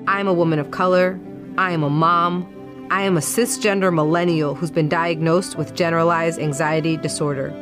I 0.08 0.20
am 0.20 0.27
a 0.27 0.34
woman 0.34 0.60
of 0.60 0.72
color. 0.72 1.20
I 1.58 1.72
am 1.72 1.84
a 1.84 1.89
mom. 1.89 2.51
I 2.91 3.01
am 3.01 3.17
a 3.17 3.22
cisgender 3.22 3.94
millennial 3.94 4.53
who's 4.53 4.72
been 4.72 4.89
diagnosed 4.89 5.58
with 5.58 5.74
generalized 5.74 6.39
anxiety 6.39 6.98
disorder. 6.98 7.53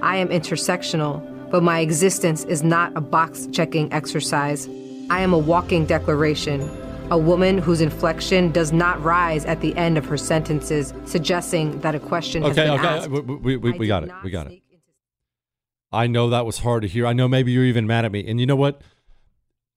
I 0.00 0.16
am 0.16 0.28
intersectional, 0.28 1.20
but 1.50 1.62
my 1.62 1.80
existence 1.80 2.44
is 2.44 2.62
not 2.62 2.96
a 2.96 3.00
box 3.00 3.48
checking 3.52 3.92
exercise. 3.92 4.68
I 5.10 5.20
am 5.20 5.32
a 5.32 5.38
walking 5.38 5.86
declaration, 5.86 6.60
a 7.10 7.18
woman 7.18 7.58
whose 7.58 7.80
inflection 7.80 8.52
does 8.52 8.72
not 8.72 9.02
rise 9.02 9.44
at 9.44 9.60
the 9.60 9.76
end 9.76 9.98
of 9.98 10.06
her 10.06 10.16
sentences, 10.16 10.94
suggesting 11.04 11.80
that 11.80 11.96
a 11.96 12.00
question 12.00 12.44
okay, 12.44 12.48
has 12.48 12.56
been 12.56 12.70
okay, 12.70 12.86
asked. 12.86 13.10
we, 13.10 13.20
we, 13.20 13.56
we, 13.56 13.72
we 13.72 13.86
got 13.88 14.04
it. 14.04 14.12
We 14.22 14.30
got 14.30 14.46
it. 14.46 14.62
I 15.92 16.06
know 16.06 16.30
that 16.30 16.46
was 16.46 16.58
hard 16.58 16.82
to 16.82 16.88
hear. 16.88 17.06
I 17.06 17.12
know 17.12 17.26
maybe 17.26 17.50
you're 17.50 17.64
even 17.64 17.88
mad 17.88 18.04
at 18.04 18.12
me. 18.12 18.24
And 18.28 18.38
you 18.38 18.46
know 18.46 18.54
what? 18.54 18.80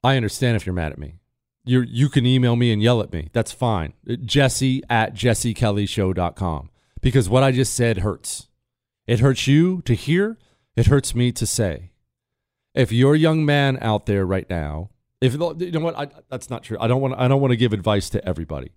I 0.03 0.17
understand 0.17 0.55
if 0.55 0.65
you're 0.65 0.73
mad 0.73 0.91
at 0.91 0.97
me 0.97 1.19
you 1.65 1.81
you 1.81 2.09
can 2.09 2.25
email 2.25 2.55
me 2.55 2.71
and 2.71 2.81
yell 2.81 3.01
at 3.01 3.13
me. 3.13 3.29
That's 3.33 3.51
fine. 3.51 3.93
Jesse 4.23 4.83
at 4.89 5.13
jessekellyshow.com. 5.13 6.69
Because 7.01 7.29
what 7.29 7.43
I 7.43 7.51
just 7.51 7.73
said 7.73 7.99
hurts. 7.99 8.47
It 9.05 9.19
hurts 9.19 9.47
you 9.47 9.81
to 9.81 9.93
hear, 9.93 10.37
it 10.75 10.87
hurts 10.87 11.13
me 11.13 11.31
to 11.33 11.45
say. 11.45 11.91
If 12.73 12.91
you're 12.91 13.15
a 13.15 13.19
young 13.19 13.45
man 13.45 13.77
out 13.81 14.05
there 14.05 14.25
right 14.25 14.49
now, 14.49 14.89
if 15.21 15.33
you 15.33 15.39
know 15.39 15.79
what, 15.79 15.97
I, 15.97 16.07
that's 16.29 16.49
not 16.49 16.63
true. 16.63 16.77
I 16.79 16.87
don't 16.87 17.01
want 17.01 17.15
I 17.17 17.27
don't 17.27 17.41
want 17.41 17.51
to 17.51 17.57
give 17.57 17.73
advice 17.73 18.09
to 18.11 18.27
everybody. 18.27 18.71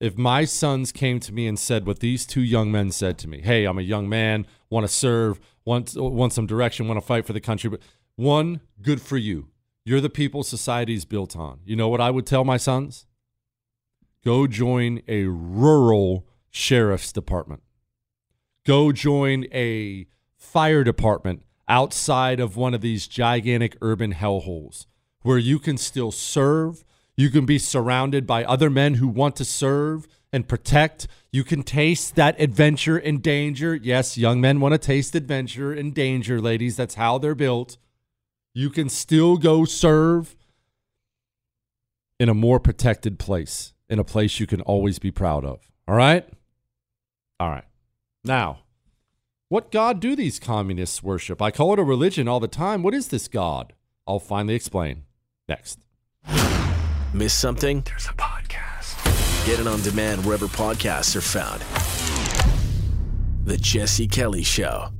If 0.00 0.18
my 0.18 0.44
sons 0.44 0.90
came 0.90 1.20
to 1.20 1.32
me 1.32 1.46
and 1.46 1.58
said 1.58 1.86
what 1.86 2.00
these 2.00 2.26
two 2.26 2.42
young 2.42 2.72
men 2.72 2.90
said 2.90 3.18
to 3.18 3.28
me, 3.28 3.40
"Hey, 3.40 3.64
I'm 3.64 3.78
a 3.78 3.82
young 3.82 4.08
man, 4.08 4.46
want 4.70 4.84
to 4.84 4.92
serve, 4.92 5.38
want 5.64 5.94
want 5.96 6.32
some 6.32 6.46
direction, 6.46 6.88
want 6.88 6.98
to 6.98 7.06
fight 7.06 7.26
for 7.26 7.32
the 7.32 7.40
country," 7.40 7.70
but 7.70 7.80
one, 8.16 8.60
good 8.80 9.00
for 9.00 9.16
you 9.16 9.51
you're 9.84 10.00
the 10.00 10.10
people 10.10 10.42
society's 10.42 11.04
built 11.04 11.36
on. 11.36 11.60
You 11.64 11.76
know 11.76 11.88
what 11.88 12.00
I 12.00 12.10
would 12.10 12.26
tell 12.26 12.44
my 12.44 12.56
sons? 12.56 13.06
Go 14.24 14.46
join 14.46 15.02
a 15.08 15.24
rural 15.24 16.26
sheriff's 16.50 17.12
department. 17.12 17.62
Go 18.64 18.92
join 18.92 19.46
a 19.52 20.06
fire 20.36 20.84
department 20.84 21.42
outside 21.68 22.38
of 22.38 22.56
one 22.56 22.74
of 22.74 22.80
these 22.80 23.08
gigantic 23.08 23.76
urban 23.80 24.14
hellholes 24.14 24.86
where 25.22 25.38
you 25.38 25.58
can 25.58 25.76
still 25.76 26.12
serve. 26.12 26.84
You 27.16 27.30
can 27.30 27.46
be 27.46 27.58
surrounded 27.58 28.26
by 28.26 28.44
other 28.44 28.70
men 28.70 28.94
who 28.94 29.08
want 29.08 29.36
to 29.36 29.44
serve 29.44 30.06
and 30.32 30.48
protect. 30.48 31.08
You 31.30 31.44
can 31.44 31.62
taste 31.62 32.14
that 32.14 32.40
adventure 32.40 32.96
and 32.96 33.22
danger. 33.22 33.74
Yes, 33.74 34.16
young 34.16 34.40
men 34.40 34.60
want 34.60 34.72
to 34.72 34.78
taste 34.78 35.14
adventure 35.14 35.72
and 35.72 35.94
danger, 35.94 36.40
ladies. 36.40 36.76
That's 36.76 36.94
how 36.94 37.18
they're 37.18 37.34
built. 37.34 37.76
You 38.54 38.70
can 38.70 38.88
still 38.88 39.36
go 39.36 39.64
serve 39.64 40.36
in 42.20 42.28
a 42.28 42.34
more 42.34 42.60
protected 42.60 43.18
place, 43.18 43.72
in 43.88 43.98
a 43.98 44.04
place 44.04 44.38
you 44.38 44.46
can 44.46 44.60
always 44.60 44.98
be 44.98 45.10
proud 45.10 45.44
of. 45.44 45.60
All 45.88 45.94
right? 45.94 46.28
All 47.40 47.48
right. 47.50 47.64
Now, 48.24 48.60
what 49.48 49.72
God 49.72 50.00
do 50.00 50.14
these 50.14 50.38
communists 50.38 51.02
worship? 51.02 51.42
I 51.42 51.50
call 51.50 51.72
it 51.72 51.78
a 51.78 51.82
religion 51.82 52.28
all 52.28 52.40
the 52.40 52.48
time. 52.48 52.82
What 52.82 52.94
is 52.94 53.08
this 53.08 53.26
God? 53.26 53.72
I'll 54.06 54.18
finally 54.18 54.54
explain 54.54 55.04
next. 55.48 55.80
Miss 57.12 57.34
something? 57.34 57.82
There's 57.82 58.06
a 58.06 58.14
podcast. 58.14 59.46
Get 59.46 59.60
it 59.60 59.66
on 59.66 59.82
demand 59.82 60.24
wherever 60.24 60.46
podcasts 60.46 61.16
are 61.16 61.20
found. 61.20 61.62
The 63.44 63.56
Jesse 63.56 64.06
Kelly 64.06 64.42
Show. 64.42 64.90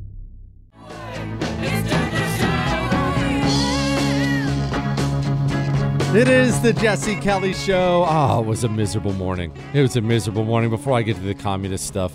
It 6.14 6.28
is 6.28 6.60
the 6.60 6.74
Jesse 6.74 7.16
Kelly 7.16 7.54
Show. 7.54 8.04
Oh, 8.06 8.40
it 8.40 8.46
was 8.46 8.64
a 8.64 8.68
miserable 8.68 9.14
morning. 9.14 9.50
It 9.72 9.80
was 9.80 9.96
a 9.96 10.02
miserable 10.02 10.44
morning 10.44 10.68
before 10.68 10.92
I 10.92 11.00
get 11.00 11.16
to 11.16 11.22
the 11.22 11.34
communist 11.34 11.86
stuff. 11.86 12.14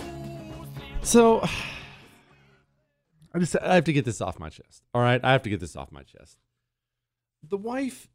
So, 1.01 1.41
I 3.33 3.39
just 3.39 3.55
I 3.59 3.73
have 3.73 3.85
to 3.85 3.93
get 3.93 4.05
this 4.05 4.21
off 4.21 4.37
my 4.37 4.49
chest. 4.49 4.83
All 4.93 5.01
right, 5.01 5.19
I 5.23 5.31
have 5.31 5.41
to 5.41 5.49
get 5.49 5.59
this 5.59 5.75
off 5.75 5.91
my 5.91 6.03
chest. 6.03 6.37
The 7.41 7.57
wife, 7.57 8.07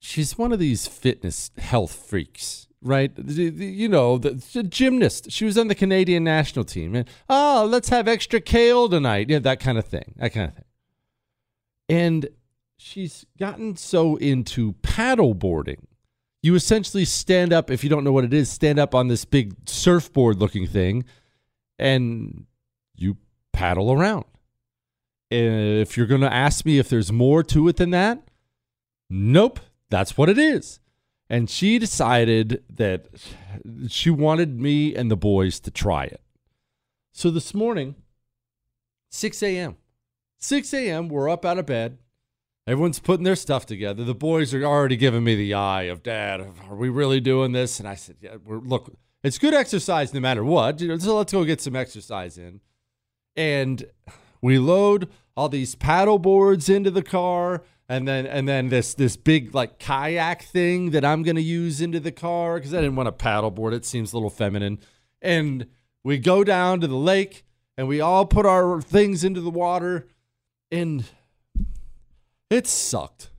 she's 0.00 0.36
one 0.36 0.52
of 0.52 0.58
these 0.58 0.88
fitness 0.88 1.52
health 1.58 1.94
freaks, 1.94 2.66
right? 2.82 3.12
You 3.16 3.88
know, 3.88 4.18
the, 4.18 4.30
the 4.52 4.64
gymnast. 4.64 5.30
She 5.30 5.44
was 5.44 5.56
on 5.56 5.68
the 5.68 5.76
Canadian 5.76 6.24
national 6.24 6.64
team. 6.64 6.96
And, 6.96 7.08
oh, 7.28 7.68
let's 7.70 7.90
have 7.90 8.08
extra 8.08 8.40
kale 8.40 8.88
tonight. 8.88 9.30
Yeah, 9.30 9.38
that 9.38 9.60
kind 9.60 9.78
of 9.78 9.84
thing. 9.84 10.14
That 10.16 10.32
kind 10.32 10.48
of 10.48 10.54
thing. 10.56 10.64
And 11.88 12.28
she's 12.76 13.26
gotten 13.38 13.76
so 13.76 14.16
into 14.16 14.72
paddle 14.82 15.34
boarding. 15.34 15.86
You 16.42 16.54
essentially 16.54 17.04
stand 17.04 17.52
up, 17.52 17.70
if 17.70 17.82
you 17.82 17.90
don't 17.90 18.04
know 18.04 18.12
what 18.12 18.24
it 18.24 18.34
is, 18.34 18.50
stand 18.50 18.78
up 18.78 18.94
on 18.94 19.08
this 19.08 19.24
big 19.24 19.54
surfboard 19.68 20.38
looking 20.38 20.66
thing 20.66 21.04
and 21.78 22.46
you 22.94 23.16
paddle 23.52 23.92
around. 23.92 24.24
If 25.30 25.96
you're 25.96 26.06
going 26.06 26.20
to 26.20 26.32
ask 26.32 26.64
me 26.64 26.78
if 26.78 26.88
there's 26.88 27.10
more 27.10 27.42
to 27.44 27.66
it 27.68 27.76
than 27.76 27.90
that, 27.90 28.22
nope, 29.10 29.58
that's 29.90 30.16
what 30.16 30.28
it 30.28 30.38
is. 30.38 30.78
And 31.28 31.50
she 31.50 31.80
decided 31.80 32.62
that 32.70 33.08
she 33.88 34.10
wanted 34.10 34.60
me 34.60 34.94
and 34.94 35.10
the 35.10 35.16
boys 35.16 35.58
to 35.60 35.72
try 35.72 36.04
it. 36.04 36.20
So 37.12 37.30
this 37.30 37.52
morning, 37.54 37.96
6 39.10 39.42
a.m., 39.42 39.76
6 40.38 40.74
a.m., 40.74 41.08
we're 41.08 41.28
up 41.28 41.44
out 41.44 41.58
of 41.58 41.66
bed 41.66 41.98
Everyone's 42.66 42.98
putting 42.98 43.24
their 43.24 43.36
stuff 43.36 43.64
together. 43.64 44.02
The 44.02 44.14
boys 44.14 44.52
are 44.52 44.64
already 44.64 44.96
giving 44.96 45.22
me 45.22 45.36
the 45.36 45.54
eye 45.54 45.84
of 45.84 46.02
dad. 46.02 46.40
Are 46.68 46.74
we 46.74 46.88
really 46.88 47.20
doing 47.20 47.52
this? 47.52 47.78
And 47.78 47.88
I 47.88 47.94
said, 47.94 48.16
yeah, 48.20 48.36
we're, 48.44 48.58
look, 48.58 48.92
it's 49.22 49.38
good 49.38 49.54
exercise 49.54 50.12
no 50.12 50.18
matter 50.18 50.44
what. 50.44 50.80
So 50.80 51.16
let's 51.16 51.32
go 51.32 51.44
get 51.44 51.60
some 51.60 51.76
exercise 51.76 52.38
in. 52.38 52.60
And 53.36 53.86
we 54.40 54.58
load 54.58 55.08
all 55.36 55.48
these 55.48 55.74
paddle 55.76 56.18
boards 56.18 56.68
into 56.68 56.90
the 56.90 57.02
car 57.02 57.62
and 57.88 58.08
then 58.08 58.26
and 58.26 58.48
then 58.48 58.68
this 58.68 58.94
this 58.94 59.16
big 59.16 59.54
like 59.54 59.78
kayak 59.78 60.42
thing 60.42 60.90
that 60.90 61.04
I'm 61.04 61.22
gonna 61.22 61.40
use 61.40 61.80
into 61.80 62.00
the 62.00 62.10
car 62.10 62.56
because 62.56 62.74
I 62.74 62.80
didn't 62.80 62.96
want 62.96 63.08
a 63.08 63.12
paddleboard. 63.12 63.74
It 63.74 63.84
seems 63.84 64.12
a 64.12 64.16
little 64.16 64.30
feminine. 64.30 64.80
And 65.22 65.66
we 66.02 66.18
go 66.18 66.42
down 66.42 66.80
to 66.80 66.86
the 66.86 66.96
lake 66.96 67.44
and 67.76 67.86
we 67.86 68.00
all 68.00 68.26
put 68.26 68.46
our 68.46 68.80
things 68.80 69.22
into 69.22 69.40
the 69.40 69.50
water 69.50 70.08
and 70.70 71.04
it 72.50 72.66
sucked. 72.66 73.30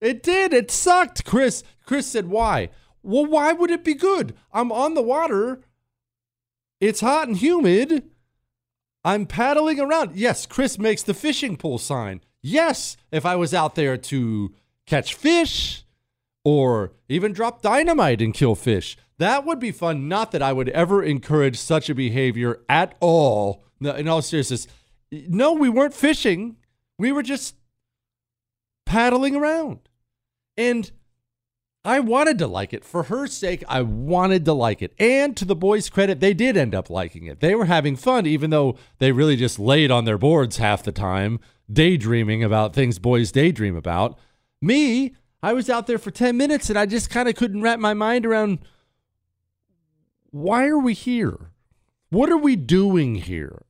It 0.00 0.22
did. 0.22 0.52
It 0.52 0.70
sucked. 0.70 1.24
Chris 1.24 1.62
Chris 1.86 2.06
said 2.06 2.28
why? 2.28 2.70
Well, 3.02 3.26
why 3.26 3.52
would 3.52 3.70
it 3.70 3.84
be 3.84 3.94
good? 3.94 4.34
I'm 4.52 4.72
on 4.72 4.94
the 4.94 5.02
water. 5.02 5.60
It's 6.80 7.00
hot 7.00 7.28
and 7.28 7.36
humid. 7.36 8.10
I'm 9.04 9.26
paddling 9.26 9.78
around. 9.78 10.16
Yes, 10.16 10.46
Chris 10.46 10.78
makes 10.78 11.02
the 11.02 11.14
fishing 11.14 11.56
pole 11.56 11.78
sign. 11.78 12.22
Yes, 12.42 12.96
if 13.12 13.26
I 13.26 13.36
was 13.36 13.52
out 13.52 13.74
there 13.74 13.96
to 13.96 14.54
catch 14.86 15.14
fish 15.14 15.84
or 16.44 16.92
even 17.08 17.32
drop 17.32 17.62
dynamite 17.62 18.22
and 18.22 18.32
kill 18.32 18.54
fish, 18.54 18.96
that 19.18 19.44
would 19.44 19.60
be 19.60 19.72
fun. 19.72 20.08
Not 20.08 20.32
that 20.32 20.42
I 20.42 20.52
would 20.52 20.70
ever 20.70 21.02
encourage 21.02 21.58
such 21.58 21.88
a 21.88 21.94
behavior 21.94 22.60
at 22.68 22.94
all. 23.00 23.62
No, 23.80 23.92
in 23.92 24.08
all 24.08 24.22
seriousness, 24.22 24.66
no, 25.10 25.52
we 25.52 25.68
weren't 25.68 25.94
fishing. 25.94 26.56
We 26.98 27.12
were 27.12 27.22
just 27.22 27.56
paddling 28.84 29.36
around. 29.36 29.80
And 30.56 30.90
I 31.84 32.00
wanted 32.00 32.38
to 32.38 32.46
like 32.46 32.72
it. 32.72 32.84
For 32.84 33.04
her 33.04 33.26
sake, 33.26 33.62
I 33.68 33.82
wanted 33.82 34.44
to 34.46 34.54
like 34.54 34.80
it. 34.80 34.94
And 34.98 35.36
to 35.36 35.44
the 35.44 35.54
boys' 35.54 35.90
credit, 35.90 36.20
they 36.20 36.32
did 36.32 36.56
end 36.56 36.74
up 36.74 36.88
liking 36.88 37.26
it. 37.26 37.40
They 37.40 37.54
were 37.54 37.66
having 37.66 37.96
fun, 37.96 38.26
even 38.26 38.50
though 38.50 38.78
they 38.98 39.12
really 39.12 39.36
just 39.36 39.58
laid 39.58 39.90
on 39.90 40.04
their 40.04 40.18
boards 40.18 40.56
half 40.56 40.82
the 40.82 40.92
time 40.92 41.40
daydreaming 41.70 42.42
about 42.42 42.74
things 42.74 42.98
boys 42.98 43.32
daydream 43.32 43.76
about. 43.76 44.18
Me, 44.62 45.14
I 45.42 45.52
was 45.52 45.68
out 45.68 45.86
there 45.86 45.98
for 45.98 46.10
10 46.10 46.36
minutes 46.36 46.70
and 46.70 46.78
I 46.78 46.86
just 46.86 47.10
kind 47.10 47.28
of 47.28 47.34
couldn't 47.34 47.62
wrap 47.62 47.78
my 47.78 47.94
mind 47.94 48.24
around 48.24 48.60
why 50.30 50.66
are 50.66 50.78
we 50.78 50.94
here? 50.94 51.52
What 52.10 52.30
are 52.30 52.38
we 52.38 52.56
doing 52.56 53.16
here? 53.16 53.62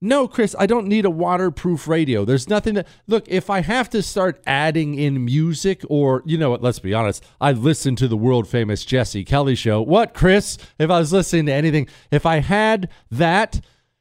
No, 0.00 0.28
Chris, 0.28 0.54
I 0.56 0.66
don't 0.66 0.86
need 0.86 1.04
a 1.04 1.10
waterproof 1.10 1.88
radio. 1.88 2.24
There's 2.24 2.48
nothing 2.48 2.74
that 2.74 2.86
look, 3.08 3.26
if 3.26 3.50
I 3.50 3.62
have 3.62 3.90
to 3.90 4.02
start 4.02 4.40
adding 4.46 4.94
in 4.94 5.24
music 5.24 5.82
or 5.88 6.22
you 6.24 6.38
know 6.38 6.50
what, 6.50 6.62
let's 6.62 6.78
be 6.78 6.94
honest, 6.94 7.24
I 7.40 7.50
listen 7.50 7.96
to 7.96 8.06
the 8.06 8.16
world 8.16 8.46
famous 8.46 8.84
Jesse 8.84 9.24
Kelly 9.24 9.56
show. 9.56 9.82
What, 9.82 10.14
Chris? 10.14 10.56
If 10.78 10.88
I 10.88 11.00
was 11.00 11.12
listening 11.12 11.46
to 11.46 11.52
anything, 11.52 11.88
if 12.12 12.26
I 12.26 12.38
had 12.38 12.88
that 13.10 13.60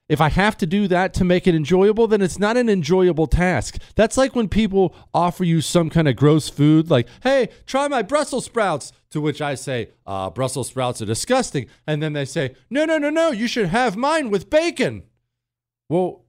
if 0.10 0.22
I 0.22 0.30
have 0.30 0.56
to 0.58 0.66
do 0.66 0.88
that 0.88 1.14
to 1.16 1.26
make 1.26 1.48
it 1.48 1.56
enjoyable, 1.56 2.08
then 2.08 2.22
it's 2.22 2.40
not 2.40 2.56
an 2.56 2.70
enjoyable 2.70 3.28
task. 3.28 3.78
That's 3.96 4.16
like 4.16 4.36
when 4.36 4.48
people 4.48 4.96
offer 5.14 5.44
you 5.44 5.60
some 5.60 5.90
kind 5.90 6.08
of 6.08 6.16
gross 6.16 6.48
food, 6.48 6.90
like, 6.90 7.08
hey, 7.24 7.50
try 7.66 7.88
my 7.88 8.04
Brussels 8.04 8.46
sprouts. 8.46 8.94
To 9.12 9.22
which 9.22 9.42
I 9.42 9.56
say, 9.56 9.90
uh, 10.06 10.30
Brussels 10.30 10.68
sprouts 10.68 11.02
are 11.02 11.06
disgusting. 11.06 11.68
And 11.86 12.04
then 12.04 12.14
they 12.14 12.26
say, 12.26 12.56
no, 12.70 12.86
no, 12.86 12.98
no, 12.98 13.10
no, 13.10 13.32
you 13.32 13.48
should 13.48 13.68
have 13.68 13.96
mine 13.96 14.30
with 14.30 14.50
bacon. 14.50 15.04
Well, 15.90 16.26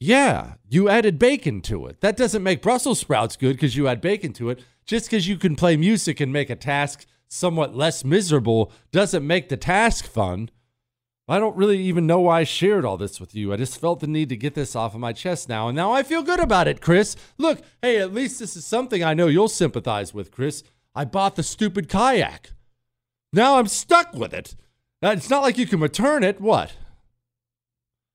yeah, 0.00 0.54
you 0.68 0.88
added 0.88 1.18
bacon 1.18 1.60
to 1.62 1.86
it. 1.86 2.00
That 2.00 2.16
doesn't 2.16 2.42
make 2.42 2.62
Brussels 2.62 3.00
sprouts 3.00 3.36
good 3.36 3.56
because 3.56 3.76
you 3.76 3.88
add 3.88 4.00
bacon 4.00 4.32
to 4.34 4.50
it. 4.50 4.62
Just 4.86 5.06
because 5.06 5.28
you 5.28 5.36
can 5.36 5.56
play 5.56 5.76
music 5.76 6.20
and 6.20 6.32
make 6.32 6.50
a 6.50 6.56
task 6.56 7.04
somewhat 7.28 7.76
less 7.76 8.04
miserable 8.04 8.72
doesn't 8.90 9.26
make 9.26 9.48
the 9.48 9.56
task 9.56 10.06
fun. 10.06 10.50
I 11.30 11.38
don't 11.38 11.56
really 11.56 11.78
even 11.82 12.06
know 12.06 12.20
why 12.20 12.40
I 12.40 12.44
shared 12.44 12.86
all 12.86 12.96
this 12.96 13.20
with 13.20 13.34
you. 13.34 13.52
I 13.52 13.56
just 13.56 13.78
felt 13.78 14.00
the 14.00 14.06
need 14.06 14.30
to 14.30 14.36
get 14.36 14.54
this 14.54 14.74
off 14.74 14.94
of 14.94 15.00
my 15.00 15.12
chest 15.12 15.46
now, 15.46 15.68
and 15.68 15.76
now 15.76 15.92
I 15.92 16.02
feel 16.02 16.22
good 16.22 16.40
about 16.40 16.68
it, 16.68 16.80
Chris. 16.80 17.16
Look, 17.36 17.60
hey, 17.82 17.98
at 17.98 18.14
least 18.14 18.38
this 18.38 18.56
is 18.56 18.64
something 18.64 19.04
I 19.04 19.12
know 19.12 19.26
you'll 19.26 19.48
sympathize 19.48 20.14
with, 20.14 20.30
Chris. 20.30 20.62
I 20.94 21.04
bought 21.04 21.36
the 21.36 21.42
stupid 21.42 21.90
kayak. 21.90 22.52
Now 23.30 23.58
I'm 23.58 23.66
stuck 23.66 24.14
with 24.14 24.32
it. 24.32 24.56
It's 25.02 25.28
not 25.28 25.42
like 25.42 25.58
you 25.58 25.66
can 25.66 25.80
return 25.80 26.24
it. 26.24 26.40
What? 26.40 26.72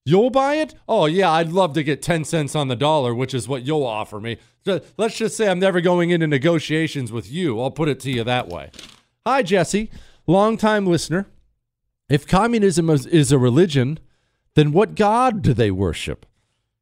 You'll 0.05 0.29
buy 0.29 0.55
it? 0.55 0.75
Oh, 0.87 1.05
yeah, 1.05 1.31
I'd 1.31 1.53
love 1.53 1.73
to 1.73 1.83
get 1.83 2.01
10 2.01 2.25
cents 2.25 2.55
on 2.55 2.67
the 2.67 2.75
dollar, 2.75 3.15
which 3.15 3.33
is 3.33 3.47
what 3.47 3.65
you'll 3.65 3.85
offer 3.85 4.19
me. 4.19 4.37
Let's 4.65 5.17
just 5.17 5.37
say 5.37 5.49
I'm 5.49 5.59
never 5.59 5.79
going 5.79 6.09
into 6.09 6.27
negotiations 6.27 7.11
with 7.11 7.31
you. 7.31 7.61
I'll 7.61 7.71
put 7.71 7.87
it 7.87 7.99
to 8.01 8.11
you 8.11 8.23
that 8.25 8.49
way. 8.49 8.71
Hi, 9.25 9.43
Jesse, 9.43 9.89
longtime 10.27 10.85
listener. 10.85 11.27
If 12.09 12.27
communism 12.27 12.89
is 12.89 13.31
a 13.31 13.37
religion, 13.37 13.97
then 14.55 14.73
what 14.73 14.95
god 14.95 15.41
do 15.41 15.53
they 15.53 15.71
worship? 15.71 16.25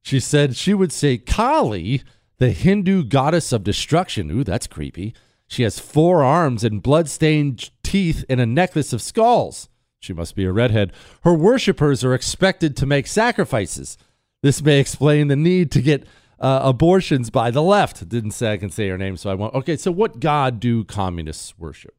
She 0.01 0.19
said 0.19 0.55
she 0.55 0.73
would 0.73 0.91
say 0.91 1.19
Kali, 1.19 2.01
the 2.39 2.49
Hindu 2.49 3.03
goddess 3.03 3.51
of 3.51 3.63
destruction. 3.63 4.31
Ooh, 4.31 4.43
that's 4.43 4.65
creepy. 4.65 5.13
She 5.47 5.61
has 5.61 5.77
four 5.77 6.23
arms 6.23 6.63
and 6.63 6.81
blood-stained 6.81 7.69
teeth 7.83 8.25
and 8.27 8.41
a 8.41 8.47
necklace 8.47 8.93
of 8.93 9.01
skulls. 9.01 9.69
She 10.01 10.13
must 10.13 10.35
be 10.35 10.43
a 10.43 10.51
redhead. 10.51 10.91
Her 11.23 11.33
worshippers 11.33 12.03
are 12.03 12.13
expected 12.13 12.75
to 12.77 12.85
make 12.85 13.07
sacrifices. 13.07 13.97
This 14.43 14.61
may 14.61 14.79
explain 14.79 15.29
the 15.29 15.35
need 15.35 15.71
to 15.71 15.81
get 15.81 16.05
uh, 16.39 16.59
abortions 16.63 17.29
by 17.29 17.51
the 17.51 17.61
left. 17.61 18.09
Didn't 18.09 18.31
say 18.31 18.51
I 18.51 18.57
can 18.57 18.71
say 18.71 18.89
her 18.89 18.97
name, 18.97 19.15
so 19.15 19.29
I 19.29 19.35
won't. 19.35 19.53
Okay, 19.53 19.77
so 19.77 19.91
what 19.91 20.19
god 20.19 20.59
do 20.59 20.83
communists 20.83 21.57
worship? 21.57 21.95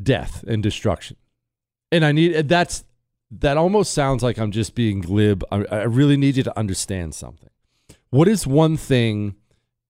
death 0.00 0.44
and 0.46 0.62
destruction. 0.62 1.16
And 1.90 2.04
I 2.04 2.12
need 2.12 2.48
that's 2.48 2.84
that 3.30 3.56
almost 3.56 3.92
sounds 3.92 4.22
like 4.22 4.38
I'm 4.38 4.52
just 4.52 4.74
being 4.74 5.00
glib. 5.00 5.44
I, 5.50 5.64
I 5.70 5.82
really 5.82 6.16
need 6.16 6.36
you 6.36 6.42
to 6.44 6.58
understand 6.58 7.14
something. 7.14 7.50
What 8.10 8.28
is 8.28 8.46
one 8.46 8.76
thing 8.76 9.36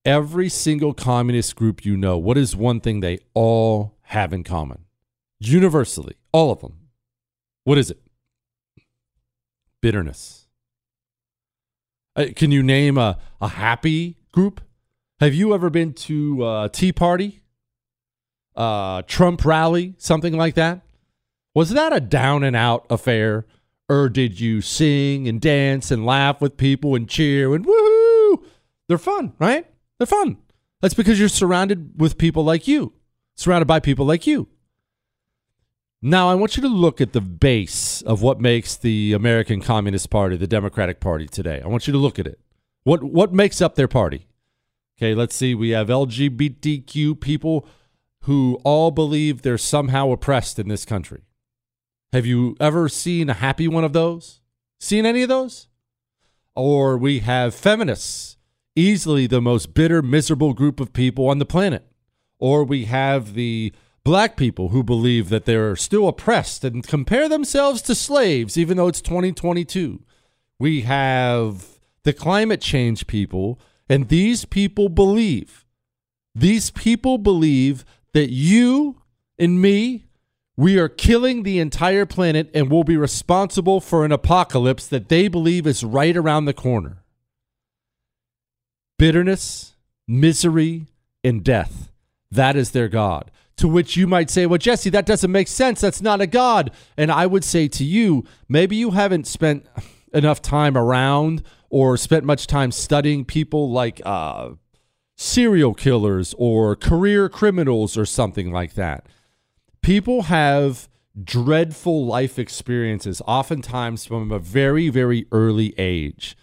every 0.05 0.49
single 0.49 0.95
communist 0.95 1.55
group 1.55 1.85
you 1.85 1.97
know, 1.97 2.19
what 2.19 2.39
is 2.39 2.57
one 2.57 2.81
thing 2.81 3.01
they 3.01 3.19
all 3.35 3.97
have 4.03 4.33
in 4.33 4.45
common? 4.45 4.85
Universally, 5.41 6.17
all 6.33 6.51
of 6.51 6.61
them. 6.61 6.75
What 7.65 7.79
is 7.79 7.91
it? 7.91 8.01
Bitterness. 9.81 10.47
Uh, 12.17 12.27
can 12.35 12.51
you 12.51 12.63
name 12.63 12.99
a, 12.99 13.19
a 13.41 13.49
happy 13.49 14.17
group? 14.33 14.61
Have 15.21 15.35
you 15.35 15.55
ever 15.55 15.71
been 15.71 15.93
to 15.95 16.47
a 16.47 16.71
Tea 16.73 16.93
Party? 16.93 17.43
uh, 18.59 19.03
Trump 19.07 19.45
rally, 19.45 19.95
something 19.99 20.37
like 20.37 20.57
that? 20.57 20.83
Was 21.55 21.71
that 21.71 21.93
a 21.93 22.01
down 22.01 22.43
and 22.43 22.57
out 22.57 22.85
affair? 22.91 23.47
Or 23.89 24.11
did 24.11 24.39
you 24.39 24.61
sing 24.61 25.27
and 25.29 25.41
dance 25.41 25.91
and 25.91 26.05
laugh 26.05 26.43
with 26.43 26.59
people 26.59 26.95
and 26.95 27.09
cheer 27.09 27.55
and 27.55 27.65
woohoo? 27.65 28.43
They're 28.89 28.99
fun, 28.99 29.33
right? 29.39 29.65
They're 29.99 30.07
fun. 30.07 30.37
That's 30.83 30.93
because 30.93 31.19
you're 31.19 31.29
surrounded 31.31 31.93
with 31.97 32.19
people 32.19 32.45
like 32.45 32.69
you, 32.69 32.93
surrounded 33.37 33.67
by 33.67 33.81
people 33.81 34.05
like 34.05 34.27
you. 34.27 34.49
Now, 36.01 36.29
I 36.29 36.37
want 36.37 36.57
you 36.57 36.63
to 36.63 36.69
look 36.69 37.01
at 37.01 37.13
the 37.13 37.21
base 37.21 38.03
of 38.03 38.23
what 38.23 38.41
makes 38.41 38.77
the 38.77 39.13
American 39.13 39.61
Communist 39.61 40.11
Party, 40.11 40.37
the 40.37 40.47
Democratic 40.47 41.01
Party 41.01 41.27
today. 41.27 41.61
I 41.63 41.67
want 41.67 41.89
you 41.89 41.93
to 41.93 41.99
look 41.99 42.21
at 42.21 42.27
it. 42.27 42.39
What 42.85 43.03
what 43.03 43.33
makes 43.33 43.61
up 43.61 43.75
their 43.75 43.89
party? 43.89 44.29
Okay, 44.97 45.15
let's 45.15 45.35
see. 45.35 45.55
We 45.55 45.71
have 45.71 45.89
LGBTQ 45.89 47.21
people 47.21 47.67
who 48.23 48.61
all 48.63 48.91
believe 48.93 49.43
they're 49.43 49.59
somehow 49.59 50.11
oppressed 50.11 50.59
in 50.59 50.69
this 50.69 50.85
country. 50.85 51.23
Have 52.13 52.27
you 52.27 52.57
ever 52.61 52.89
seen 52.89 53.29
a 53.29 53.35
happy 53.35 53.67
one 53.69 53.85
of 53.85 53.93
those? 53.93 54.41
Seen 54.79 55.05
any 55.05 55.23
of 55.23 55.29
those? 55.29 55.69
Or 56.55 56.97
we 56.97 57.21
have 57.21 57.55
feminists, 57.55 58.37
easily 58.77 59.27
the 59.27 59.41
most 59.41 59.75
bitter, 59.75 60.01
miserable 60.01 60.55
group 60.55 60.79
of 60.81 60.93
people 60.93 61.29
on 61.29 61.39
the 61.39 61.45
planet. 61.45 61.85
Or 62.39 62.65
we 62.65 62.85
have 62.85 63.35
the 63.35 63.73
black 64.09 64.39
people 64.39 64.71
who 64.71 64.83
believe 64.83 65.29
that 65.29 65.45
they're 65.45 65.77
still 65.77 66.09
oppressed 66.09 66.65
and 66.65 66.83
compare 66.89 67.29
themselves 67.29 67.83
to 67.83 67.95
slaves, 67.95 68.57
even 68.57 68.79
though 68.79 68.89
it's 68.89 69.03
2022. 69.03 70.03
We 70.59 70.81
have 70.81 71.79
the 72.05 72.15
climate 72.15 72.63
change 72.63 73.07
people, 73.07 73.61
and 73.87 74.09
these 74.09 74.47
people 74.47 74.89
believe, 74.89 75.67
these 76.35 76.71
people 76.71 77.19
believe 77.19 77.85
that 78.15 78.31
you 78.31 79.03
and 79.39 79.61
me, 79.61 80.07
we 80.57 80.79
are 80.79 80.89
killing 80.89 81.43
the 81.43 81.59
entire 81.59 82.07
planet 82.07 82.51
and 82.55 82.71
will 82.71 82.85
be 82.85 82.97
responsible 82.97 83.79
for 83.79 84.07
an 84.07 84.13
apocalypse 84.13 84.87
that 84.87 85.11
they 85.11 85.29
believe 85.29 85.67
is 85.67 85.85
right 85.85 86.17
around 86.17 86.47
the 86.47 86.55
corner. 86.55 87.05
Bitterness, 88.99 89.75
misery, 90.07 90.87
and 91.23 91.45
death. 91.45 91.93
That 92.31 92.57
is 92.57 92.71
their 92.71 92.89
God. 92.89 93.31
To 93.59 93.69
which 93.69 93.97
you 93.97 94.07
might 94.07 94.31
say, 94.31 94.47
well, 94.47 94.59
Jesse, 94.59 94.91
that 94.91 95.07
doesn't 95.07 95.33
make 95.33 95.49
sense. 95.49 95.81
That's 95.81 96.01
not 96.01 96.21
a 96.21 96.27
God. 96.27 96.71
And 96.97 97.11
I 97.11 97.27
would 97.27 97.45
say 97.45 97.69
to 97.69 97.85
you, 97.85 98.25
maybe 98.49 98.77
you 98.77 98.93
haven't 98.93 99.27
spent 99.27 99.67
enough 100.13 100.41
time 100.41 100.77
around 100.77 101.43
or 101.69 101.97
spent 101.97 102.25
much 102.25 102.47
time 102.47 102.71
studying 102.71 103.25
people 103.25 103.71
like 103.71 104.01
uh, 104.07 104.51
serial 105.17 105.75
killers 105.75 106.35
or 106.39 106.77
career 106.77 107.29
criminals 107.29 107.99
or 107.99 108.07
something 108.07 108.53
like 108.53 108.75
that. 108.75 109.07
People 109.83 110.23
have 110.23 110.89
dreadful 111.25 112.07
life 112.07 112.39
experiences, 112.39 113.21
oftentimes 113.27 114.07
from 114.07 114.31
a 114.31 114.39
very, 114.39 114.89
very 114.89 115.27
early 115.33 115.75
age. 115.77 116.37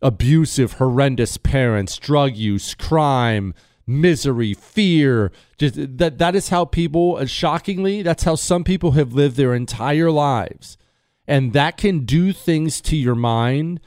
Abusive, 0.00 0.74
horrendous 0.74 1.36
parents, 1.36 1.98
drug 1.98 2.36
use, 2.36 2.74
crime, 2.74 3.54
misery, 3.90 4.54
fear. 4.54 5.32
Just 5.58 5.74
that 5.98 6.18
that 6.18 6.34
is 6.34 6.48
how 6.48 6.64
people 6.64 7.16
uh, 7.16 7.26
shockingly, 7.26 8.02
that's 8.02 8.24
how 8.24 8.34
some 8.34 8.64
people 8.64 8.92
have 8.92 9.12
lived 9.12 9.36
their 9.36 9.54
entire 9.54 10.10
lives. 10.10 10.78
And 11.26 11.52
that 11.52 11.76
can 11.76 12.04
do 12.04 12.32
things 12.32 12.80
to 12.82 12.96
your 12.96 13.14
mind. 13.14 13.80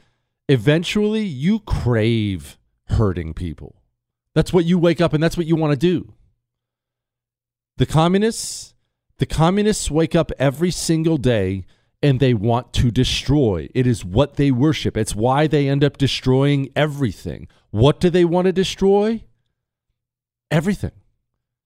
Eventually, 0.48 1.24
you 1.24 1.60
crave 1.60 2.58
hurting 2.86 3.34
people. 3.34 3.76
That's 4.34 4.52
what 4.52 4.64
you 4.64 4.78
wake 4.78 5.00
up 5.00 5.12
and 5.12 5.22
that's 5.22 5.36
what 5.36 5.46
you 5.46 5.56
want 5.56 5.72
to 5.72 5.78
do. 5.78 6.12
The 7.76 7.86
communists, 7.86 8.74
the 9.18 9.26
communists 9.26 9.90
wake 9.90 10.14
up 10.14 10.30
every 10.38 10.70
single 10.70 11.16
day 11.16 11.64
and 12.02 12.20
they 12.20 12.34
want 12.34 12.72
to 12.74 12.90
destroy. 12.90 13.68
It 13.74 13.86
is 13.86 14.04
what 14.04 14.34
they 14.34 14.50
worship. 14.50 14.96
It's 14.96 15.14
why 15.14 15.46
they 15.46 15.68
end 15.68 15.82
up 15.82 15.96
destroying 15.96 16.68
everything. 16.76 17.48
What 17.70 18.00
do 18.00 18.10
they 18.10 18.24
want 18.24 18.46
to 18.46 18.52
destroy? 18.52 19.24
Everything. 20.54 20.92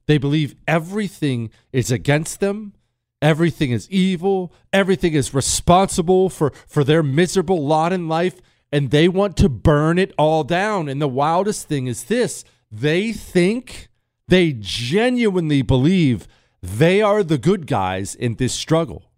They 0.06 0.16
believe 0.16 0.54
everything 0.66 1.50
is 1.74 1.90
against 1.90 2.40
them. 2.40 2.72
Everything 3.20 3.70
is 3.70 3.86
evil. 3.90 4.50
Everything 4.72 5.12
is 5.12 5.34
responsible 5.34 6.30
for, 6.30 6.54
for 6.66 6.84
their 6.84 7.02
miserable 7.02 7.66
lot 7.66 7.92
in 7.92 8.08
life. 8.08 8.40
And 8.72 8.90
they 8.90 9.06
want 9.06 9.36
to 9.36 9.50
burn 9.50 9.98
it 9.98 10.14
all 10.16 10.42
down. 10.42 10.88
And 10.88 11.02
the 11.02 11.06
wildest 11.06 11.68
thing 11.68 11.86
is 11.86 12.04
this 12.04 12.46
they 12.72 13.12
think, 13.12 13.88
they 14.26 14.54
genuinely 14.54 15.60
believe 15.60 16.26
they 16.62 17.02
are 17.02 17.22
the 17.22 17.36
good 17.36 17.66
guys 17.66 18.14
in 18.14 18.36
this 18.36 18.54
struggle. 18.54 19.12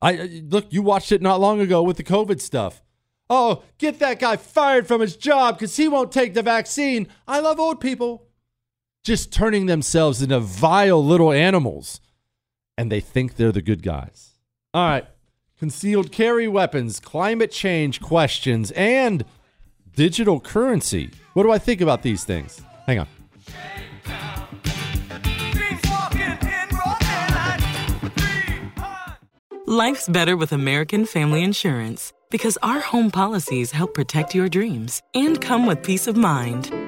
I 0.00 0.44
look, 0.48 0.66
you 0.70 0.82
watched 0.82 1.10
it 1.10 1.20
not 1.20 1.40
long 1.40 1.60
ago 1.60 1.82
with 1.82 1.96
the 1.96 2.04
COVID 2.04 2.40
stuff. 2.40 2.80
Oh, 3.28 3.64
get 3.78 3.98
that 3.98 4.20
guy 4.20 4.36
fired 4.36 4.86
from 4.86 5.00
his 5.00 5.16
job 5.16 5.58
because 5.58 5.76
he 5.76 5.88
won't 5.88 6.12
take 6.12 6.34
the 6.34 6.42
vaccine. 6.42 7.08
I 7.26 7.40
love 7.40 7.58
old 7.58 7.80
people. 7.80 8.27
Just 9.04 9.32
turning 9.32 9.66
themselves 9.66 10.22
into 10.22 10.40
vile 10.40 11.04
little 11.04 11.32
animals. 11.32 12.00
And 12.76 12.92
they 12.92 13.00
think 13.00 13.36
they're 13.36 13.52
the 13.52 13.62
good 13.62 13.82
guys. 13.82 14.34
All 14.74 14.88
right. 14.88 15.06
Concealed 15.58 16.12
carry 16.12 16.46
weapons, 16.46 17.00
climate 17.00 17.50
change 17.50 18.00
questions, 18.00 18.70
and 18.72 19.24
digital 19.96 20.38
currency. 20.38 21.10
What 21.32 21.42
do 21.42 21.50
I 21.50 21.58
think 21.58 21.80
about 21.80 22.02
these 22.02 22.24
things? 22.24 22.60
Hang 22.86 23.00
on. 23.00 23.08
Life's 29.66 30.08
better 30.08 30.36
with 30.36 30.52
American 30.52 31.04
Family 31.04 31.42
Insurance 31.42 32.12
because 32.30 32.56
our 32.62 32.80
home 32.80 33.10
policies 33.10 33.72
help 33.72 33.92
protect 33.92 34.34
your 34.34 34.48
dreams 34.48 35.02
and 35.14 35.40
come 35.40 35.66
with 35.66 35.82
peace 35.82 36.06
of 36.06 36.16
mind. 36.16 36.87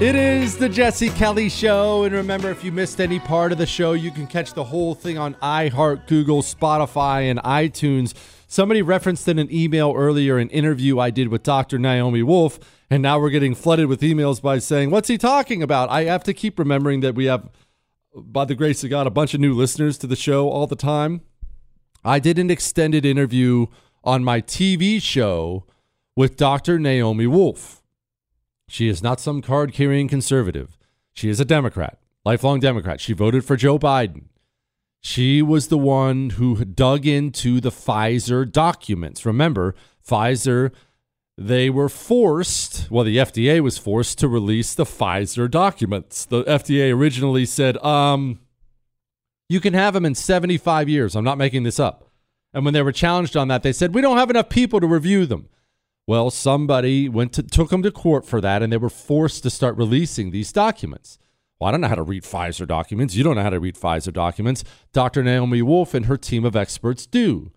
It 0.00 0.16
is 0.16 0.58
the 0.58 0.68
Jesse 0.68 1.08
Kelly 1.10 1.48
Show. 1.48 2.02
And 2.02 2.12
remember, 2.12 2.50
if 2.50 2.64
you 2.64 2.72
missed 2.72 3.00
any 3.00 3.20
part 3.20 3.52
of 3.52 3.58
the 3.58 3.64
show, 3.64 3.92
you 3.92 4.10
can 4.10 4.26
catch 4.26 4.52
the 4.52 4.64
whole 4.64 4.92
thing 4.92 5.18
on 5.18 5.34
iHeart, 5.36 6.08
Google, 6.08 6.42
Spotify, 6.42 7.30
and 7.30 7.38
iTunes. 7.38 8.12
Somebody 8.48 8.82
referenced 8.82 9.28
in 9.28 9.38
an 9.38 9.48
email 9.52 9.94
earlier 9.96 10.38
an 10.38 10.50
interview 10.50 10.98
I 10.98 11.10
did 11.10 11.28
with 11.28 11.44
Dr. 11.44 11.78
Naomi 11.78 12.24
Wolf, 12.24 12.58
and 12.90 13.04
now 13.04 13.20
we're 13.20 13.30
getting 13.30 13.54
flooded 13.54 13.86
with 13.86 14.00
emails 14.00 14.42
by 14.42 14.58
saying, 14.58 14.90
What's 14.90 15.06
he 15.08 15.16
talking 15.16 15.62
about? 15.62 15.88
I 15.90 16.04
have 16.04 16.24
to 16.24 16.34
keep 16.34 16.58
remembering 16.58 16.98
that 17.00 17.14
we 17.14 17.26
have, 17.26 17.48
by 18.14 18.44
the 18.44 18.56
grace 18.56 18.82
of 18.82 18.90
God, 18.90 19.06
a 19.06 19.10
bunch 19.10 19.32
of 19.32 19.40
new 19.40 19.54
listeners 19.54 19.96
to 19.98 20.08
the 20.08 20.16
show 20.16 20.50
all 20.50 20.66
the 20.66 20.76
time. 20.76 21.20
I 22.04 22.18
did 22.18 22.40
an 22.40 22.50
extended 22.50 23.06
interview 23.06 23.66
on 24.02 24.24
my 24.24 24.40
TV 24.40 25.00
show 25.00 25.66
with 26.16 26.36
Dr. 26.36 26.80
Naomi 26.80 27.28
Wolf. 27.28 27.83
She 28.68 28.88
is 28.88 29.02
not 29.02 29.20
some 29.20 29.42
card 29.42 29.72
carrying 29.72 30.08
conservative. 30.08 30.76
She 31.12 31.28
is 31.28 31.40
a 31.40 31.44
Democrat, 31.44 31.98
lifelong 32.24 32.60
Democrat. 32.60 33.00
She 33.00 33.12
voted 33.12 33.44
for 33.44 33.56
Joe 33.56 33.78
Biden. 33.78 34.24
She 35.00 35.42
was 35.42 35.68
the 35.68 35.78
one 35.78 36.30
who 36.30 36.64
dug 36.64 37.06
into 37.06 37.60
the 37.60 37.70
Pfizer 37.70 38.50
documents. 38.50 39.26
Remember, 39.26 39.74
Pfizer, 40.06 40.72
they 41.36 41.68
were 41.68 41.90
forced, 41.90 42.90
well, 42.90 43.04
the 43.04 43.18
FDA 43.18 43.60
was 43.60 43.76
forced 43.76 44.18
to 44.20 44.28
release 44.28 44.74
the 44.74 44.84
Pfizer 44.84 45.50
documents. 45.50 46.24
The 46.24 46.44
FDA 46.44 46.94
originally 46.94 47.44
said, 47.44 47.76
um, 47.84 48.40
you 49.48 49.60
can 49.60 49.74
have 49.74 49.92
them 49.92 50.06
in 50.06 50.14
75 50.14 50.88
years. 50.88 51.14
I'm 51.14 51.24
not 51.24 51.38
making 51.38 51.64
this 51.64 51.78
up. 51.78 52.10
And 52.54 52.64
when 52.64 52.72
they 52.72 52.82
were 52.82 52.92
challenged 52.92 53.36
on 53.36 53.48
that, 53.48 53.62
they 53.62 53.72
said, 53.72 53.94
we 53.94 54.00
don't 54.00 54.16
have 54.16 54.30
enough 54.30 54.48
people 54.48 54.80
to 54.80 54.86
review 54.86 55.26
them. 55.26 55.48
Well, 56.06 56.30
somebody 56.30 57.08
went 57.08 57.32
to 57.34 57.42
took 57.42 57.70
them 57.70 57.82
to 57.82 57.90
court 57.90 58.26
for 58.26 58.40
that, 58.40 58.62
and 58.62 58.72
they 58.72 58.76
were 58.76 58.90
forced 58.90 59.42
to 59.44 59.50
start 59.50 59.76
releasing 59.76 60.30
these 60.30 60.52
documents. 60.52 61.18
Well, 61.58 61.68
I 61.68 61.70
don't 61.70 61.80
know 61.80 61.88
how 61.88 61.94
to 61.94 62.02
read 62.02 62.24
Pfizer 62.24 62.66
documents. 62.66 63.14
You 63.14 63.24
don't 63.24 63.36
know 63.36 63.42
how 63.42 63.50
to 63.50 63.60
read 63.60 63.76
Pfizer 63.76 64.12
documents. 64.12 64.64
Dr. 64.92 65.22
Naomi 65.22 65.62
Wolf 65.62 65.94
and 65.94 66.06
her 66.06 66.18
team 66.18 66.44
of 66.44 66.56
experts 66.56 67.06
do. 67.06 67.52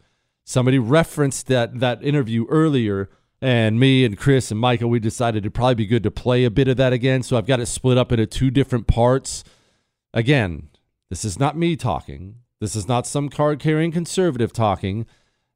Somebody 0.46 0.80
referenced 0.80 1.48
that 1.48 1.82
that 1.82 2.02
interview 2.02 2.46
earlier, 2.48 3.10
and 3.42 3.80
me 3.80 4.06
and 4.06 4.18
Chris 4.18 4.50
and 4.50 4.60
Michael, 4.60 4.90
we 4.90 5.00
decided 5.00 5.40
it'd 5.40 5.54
probably 5.54 5.76
be 5.76 5.86
good 5.86 6.04
to 6.04 6.12
play 6.12 6.46
a 6.46 6.52
bit 6.52 6.70
of 6.70 6.78
that 6.78 6.94
again. 6.94 7.24
So 7.24 7.38
I've 7.38 7.48
got 7.48 7.60
it 7.60 7.66
split 7.66 7.98
up 7.98 8.14
into 8.14 8.26
two 8.26 8.50
different 8.50 8.88
parts. 8.88 9.44
Again, 10.14 10.70
this 11.10 11.26
is 11.26 11.38
not 11.38 11.58
me 11.58 11.76
talking. 11.76 12.36
This 12.62 12.78
is 12.78 12.88
not 12.88 13.06
some 13.06 13.28
card 13.28 13.60
carrying 13.60 13.92
conservative 13.92 14.54
talking. 14.54 15.06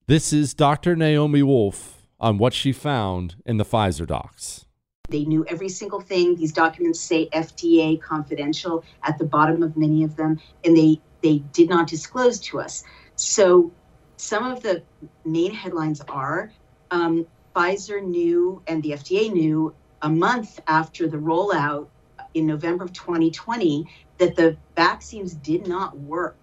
This 0.08 0.34
is 0.34 0.54
Dr. 0.54 0.97
Naomi 0.97 1.41
Wolf 1.41 2.00
on 2.21 2.38
what 2.38 2.53
she 2.53 2.71
found 2.71 3.36
in 3.45 3.57
the 3.57 3.65
Pfizer 3.65 4.05
docs. 4.05 4.65
They 5.10 5.25
knew 5.25 5.43
every 5.45 5.67
single 5.67 5.99
thing. 5.99 6.36
These 6.36 6.53
documents 6.53 7.01
say 7.01 7.27
FDA 7.34 7.99
confidential 7.99 8.86
at 9.03 9.17
the 9.17 9.25
bottom 9.25 9.63
of 9.63 9.75
many 9.75 10.03
of 10.03 10.15
them, 10.15 10.39
and 10.63 10.77
they, 10.77 11.01
they 11.21 11.39
did 11.51 11.67
not 11.67 11.88
disclose 11.88 12.39
to 12.41 12.62
us. 12.62 12.84
So 13.15 13.73
some 14.15 14.45
of 14.45 14.62
the 14.62 14.84
main 15.25 15.51
headlines 15.51 15.99
are 16.07 16.51
um, 16.91 17.25
Pfizer 17.55 18.01
knew 18.01 18.62
and 18.67 18.81
the 18.84 18.91
FDA 18.91 19.34
knew 19.34 19.73
a 20.01 20.10
month 20.10 20.60
after 20.67 21.07
the 21.07 21.17
rollout 21.17 21.88
in 22.34 22.45
November 22.45 22.86
of 22.86 22.93
2020 22.93 23.86
that 24.19 24.36
the 24.36 24.55
vaccines 24.75 25.34
did 25.34 25.67
not 25.67 25.97
work. 25.97 26.38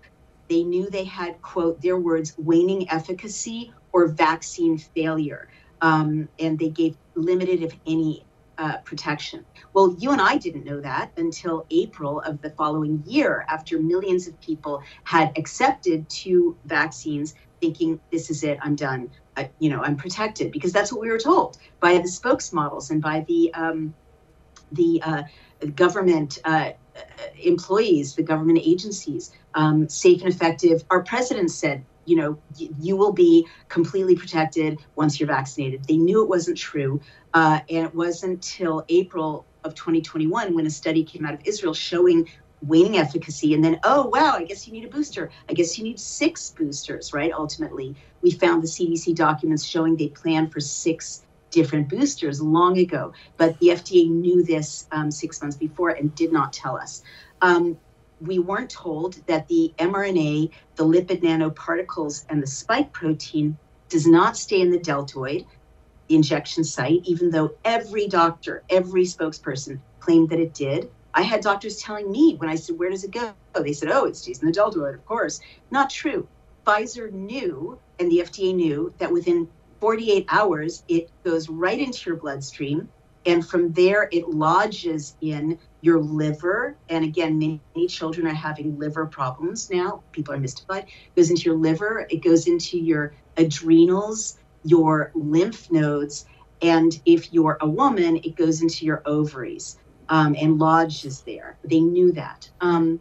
They 0.48 0.62
knew 0.62 0.90
they 0.90 1.04
had, 1.04 1.40
quote, 1.40 1.80
their 1.80 1.96
words, 1.96 2.34
waning 2.36 2.90
efficacy 2.90 3.72
or 3.92 4.08
vaccine 4.08 4.76
failure 4.76 5.48
um, 5.80 6.28
and 6.38 6.58
they 6.58 6.70
gave 6.70 6.96
limited, 7.14 7.62
if 7.62 7.72
any, 7.86 8.24
uh, 8.58 8.78
protection. 8.78 9.44
Well, 9.72 9.94
you 9.98 10.10
and 10.10 10.20
I 10.20 10.36
didn't 10.36 10.64
know 10.64 10.80
that 10.80 11.12
until 11.16 11.64
April 11.70 12.20
of 12.20 12.42
the 12.42 12.50
following 12.50 13.02
year, 13.06 13.44
after 13.48 13.80
millions 13.80 14.26
of 14.26 14.40
people 14.40 14.82
had 15.04 15.32
accepted 15.38 16.08
two 16.08 16.56
vaccines, 16.64 17.34
thinking 17.60 18.00
this 18.10 18.30
is 18.30 18.42
it, 18.42 18.58
I'm 18.62 18.74
done, 18.74 19.10
uh, 19.36 19.44
you 19.60 19.70
know, 19.70 19.80
I'm 19.82 19.96
protected, 19.96 20.50
because 20.50 20.72
that's 20.72 20.92
what 20.92 21.00
we 21.00 21.08
were 21.08 21.18
told 21.18 21.58
by 21.80 21.94
the 21.94 22.08
spokesmodels 22.08 22.90
and 22.90 23.00
by 23.00 23.24
the 23.28 23.54
um, 23.54 23.94
the 24.72 25.00
uh, 25.04 25.22
government 25.76 26.38
uh, 26.44 26.72
employees, 27.42 28.14
the 28.14 28.22
government 28.22 28.58
agencies, 28.62 29.32
um, 29.54 29.88
safe 29.88 30.20
and 30.22 30.32
effective. 30.32 30.84
Our 30.90 31.02
president 31.02 31.50
said 31.50 31.84
you 32.08 32.16
know, 32.16 32.38
y- 32.58 32.70
you 32.80 32.96
will 32.96 33.12
be 33.12 33.46
completely 33.68 34.16
protected 34.16 34.78
once 34.96 35.20
you're 35.20 35.26
vaccinated. 35.26 35.84
They 35.84 35.96
knew 35.96 36.22
it 36.22 36.28
wasn't 36.28 36.56
true. 36.56 37.00
Uh, 37.34 37.60
and 37.68 37.86
it 37.86 37.94
wasn't 37.94 38.32
until 38.32 38.84
April 38.88 39.46
of 39.64 39.74
2021 39.74 40.54
when 40.54 40.66
a 40.66 40.70
study 40.70 41.04
came 41.04 41.26
out 41.26 41.34
of 41.34 41.40
Israel 41.44 41.74
showing 41.74 42.26
waning 42.60 42.96
efficacy. 42.96 43.54
And 43.54 43.62
then, 43.62 43.78
oh, 43.84 44.06
wow, 44.06 44.34
I 44.36 44.44
guess 44.44 44.66
you 44.66 44.72
need 44.72 44.86
a 44.86 44.88
booster. 44.88 45.30
I 45.48 45.52
guess 45.52 45.78
you 45.78 45.84
need 45.84 46.00
six 46.00 46.50
boosters, 46.50 47.12
right? 47.12 47.32
Ultimately, 47.32 47.94
we 48.22 48.30
found 48.30 48.62
the 48.62 48.66
CDC 48.66 49.14
documents 49.14 49.64
showing 49.64 49.96
they 49.96 50.08
planned 50.08 50.52
for 50.52 50.60
six 50.60 51.24
different 51.50 51.88
boosters 51.88 52.40
long 52.40 52.78
ago. 52.78 53.12
But 53.36 53.58
the 53.58 53.68
FDA 53.68 54.10
knew 54.10 54.42
this 54.42 54.86
um, 54.90 55.10
six 55.10 55.40
months 55.40 55.56
before 55.56 55.90
and 55.90 56.14
did 56.14 56.32
not 56.32 56.52
tell 56.52 56.76
us. 56.76 57.02
Um, 57.40 57.78
we 58.20 58.38
weren't 58.38 58.70
told 58.70 59.14
that 59.26 59.48
the 59.48 59.72
mRNA, 59.78 60.50
the 60.76 60.84
lipid 60.84 61.22
nanoparticles, 61.22 62.24
and 62.28 62.42
the 62.42 62.46
spike 62.46 62.92
protein 62.92 63.56
does 63.88 64.06
not 64.06 64.36
stay 64.36 64.60
in 64.60 64.70
the 64.70 64.78
deltoid, 64.78 65.44
the 66.08 66.14
injection 66.14 66.64
site, 66.64 67.00
even 67.04 67.30
though 67.30 67.50
every 67.64 68.06
doctor, 68.08 68.64
every 68.70 69.04
spokesperson 69.04 69.80
claimed 70.00 70.30
that 70.30 70.40
it 70.40 70.54
did. 70.54 70.90
I 71.14 71.22
had 71.22 71.40
doctors 71.40 71.78
telling 71.78 72.10
me 72.10 72.36
when 72.36 72.50
I 72.50 72.54
said, 72.54 72.78
Where 72.78 72.90
does 72.90 73.04
it 73.04 73.10
go? 73.10 73.34
They 73.54 73.72
said, 73.72 73.90
Oh, 73.90 74.04
it 74.04 74.16
stays 74.16 74.40
in 74.40 74.46
the 74.46 74.52
deltoid, 74.52 74.94
of 74.94 75.04
course. 75.04 75.40
Not 75.70 75.90
true. 75.90 76.28
Pfizer 76.66 77.10
knew, 77.12 77.78
and 77.98 78.10
the 78.10 78.18
FDA 78.18 78.54
knew, 78.54 78.94
that 78.98 79.12
within 79.12 79.48
48 79.80 80.26
hours, 80.28 80.84
it 80.88 81.10
goes 81.24 81.48
right 81.48 81.78
into 81.78 82.10
your 82.10 82.16
bloodstream. 82.16 82.88
And 83.28 83.46
from 83.46 83.72
there, 83.74 84.08
it 84.10 84.30
lodges 84.30 85.14
in 85.20 85.58
your 85.82 86.00
liver. 86.00 86.78
And 86.88 87.04
again, 87.04 87.38
many, 87.38 87.60
many, 87.76 87.86
children 87.86 88.26
are 88.26 88.32
having 88.32 88.78
liver 88.78 89.04
problems 89.04 89.68
now. 89.70 90.02
People 90.12 90.32
are 90.32 90.38
mystified. 90.38 90.84
It 90.84 91.14
goes 91.14 91.28
into 91.28 91.42
your 91.42 91.58
liver, 91.58 92.06
it 92.08 92.24
goes 92.24 92.46
into 92.46 92.78
your 92.78 93.12
adrenals, 93.36 94.38
your 94.64 95.12
lymph 95.14 95.70
nodes. 95.70 96.24
And 96.62 96.98
if 97.04 97.30
you're 97.30 97.58
a 97.60 97.68
woman, 97.68 98.16
it 98.16 98.34
goes 98.34 98.62
into 98.62 98.86
your 98.86 99.02
ovaries 99.04 99.78
um, 100.08 100.34
and 100.40 100.58
lodges 100.58 101.20
there. 101.20 101.58
They 101.62 101.80
knew 101.80 102.12
that. 102.12 102.48
Um, 102.62 102.98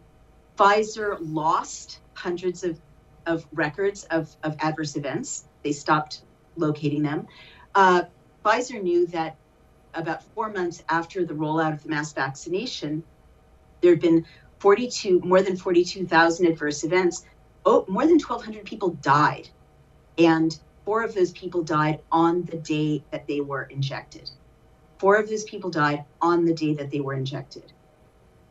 Pfizer 0.58 1.16
lost 1.22 2.00
hundreds 2.12 2.64
of, 2.64 2.78
of 3.24 3.46
records 3.52 4.04
of, 4.10 4.36
of 4.42 4.56
adverse 4.60 4.94
events. 4.94 5.48
They 5.62 5.72
stopped 5.72 6.24
locating 6.54 7.02
them. 7.02 7.26
Uh, 7.74 8.02
Pfizer 8.44 8.82
knew 8.82 9.06
that 9.06 9.38
about 9.94 10.22
four 10.34 10.50
months 10.50 10.82
after 10.88 11.24
the 11.24 11.34
rollout 11.34 11.72
of 11.72 11.82
the 11.82 11.88
mass 11.88 12.12
vaccination, 12.12 13.02
there 13.80 13.92
had 13.92 14.00
been 14.00 14.24
42, 14.60 15.20
more 15.20 15.42
than 15.42 15.56
42,000 15.56 16.46
adverse 16.46 16.84
events. 16.84 17.24
Oh, 17.64 17.84
more 17.88 18.06
than 18.06 18.18
1,200 18.18 18.64
people 18.64 18.90
died. 18.90 19.48
And 20.16 20.58
four 20.84 21.02
of 21.02 21.14
those 21.14 21.32
people 21.32 21.62
died 21.62 22.00
on 22.10 22.44
the 22.44 22.58
day 22.58 23.04
that 23.12 23.26
they 23.26 23.40
were 23.40 23.64
injected. 23.64 24.30
Four 24.98 25.16
of 25.16 25.28
those 25.28 25.44
people 25.44 25.70
died 25.70 26.04
on 26.20 26.44
the 26.44 26.54
day 26.54 26.74
that 26.74 26.90
they 26.90 27.00
were 27.00 27.14
injected. 27.14 27.72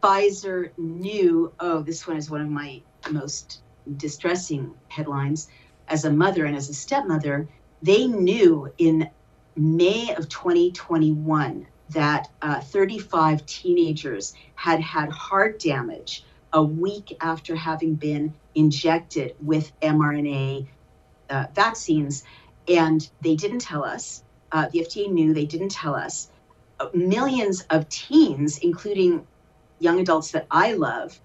Pfizer 0.02 0.72
knew, 0.78 1.54
oh, 1.60 1.82
this 1.82 2.08
one 2.08 2.18
is 2.18 2.30
one 2.30 2.42
of 2.42 2.50
my 2.50 2.82
most 3.12 3.64
distressing 3.98 4.74
headlines. 4.88 5.48
As 5.90 6.06
a 6.06 6.12
mother 6.12 6.46
and 6.46 6.56
as 6.56 6.70
a 6.70 6.74
stepmother, 6.74 7.50
they 7.82 8.08
knew 8.08 8.72
in 8.78 9.10
May 9.58 10.14
of 10.16 10.30
2021 10.30 11.68
that 11.90 12.30
uh, 12.42 12.60
35 12.60 13.46
teenagers 13.46 14.34
had 14.56 14.80
had 14.82 15.10
heart 15.10 15.60
damage 15.60 16.24
a 16.54 16.64
week 16.64 17.16
after 17.22 17.56
having 17.56 17.96
been 17.96 18.34
injected 18.56 19.36
with 19.42 19.72
mRNA 19.82 20.68
uh, 21.30 21.46
vaccines. 21.54 22.24
And 22.68 23.08
they 23.22 23.36
didn't 23.36 23.60
tell 23.60 23.84
us. 23.84 24.24
Uh, 24.52 24.68
the 24.72 24.80
FDA 24.80 25.12
knew 25.12 25.34
they 25.34 25.46
didn't 25.46 25.70
tell 25.70 25.96
us. 25.96 26.30
Uh, 26.80 26.88
millions 26.94 27.66
of 27.70 27.88
teens, 27.90 28.60
including 28.60 29.26
young 29.80 30.00
adults 30.00 30.32
that 30.32 30.48
I 30.52 30.74
love, 30.74 31.20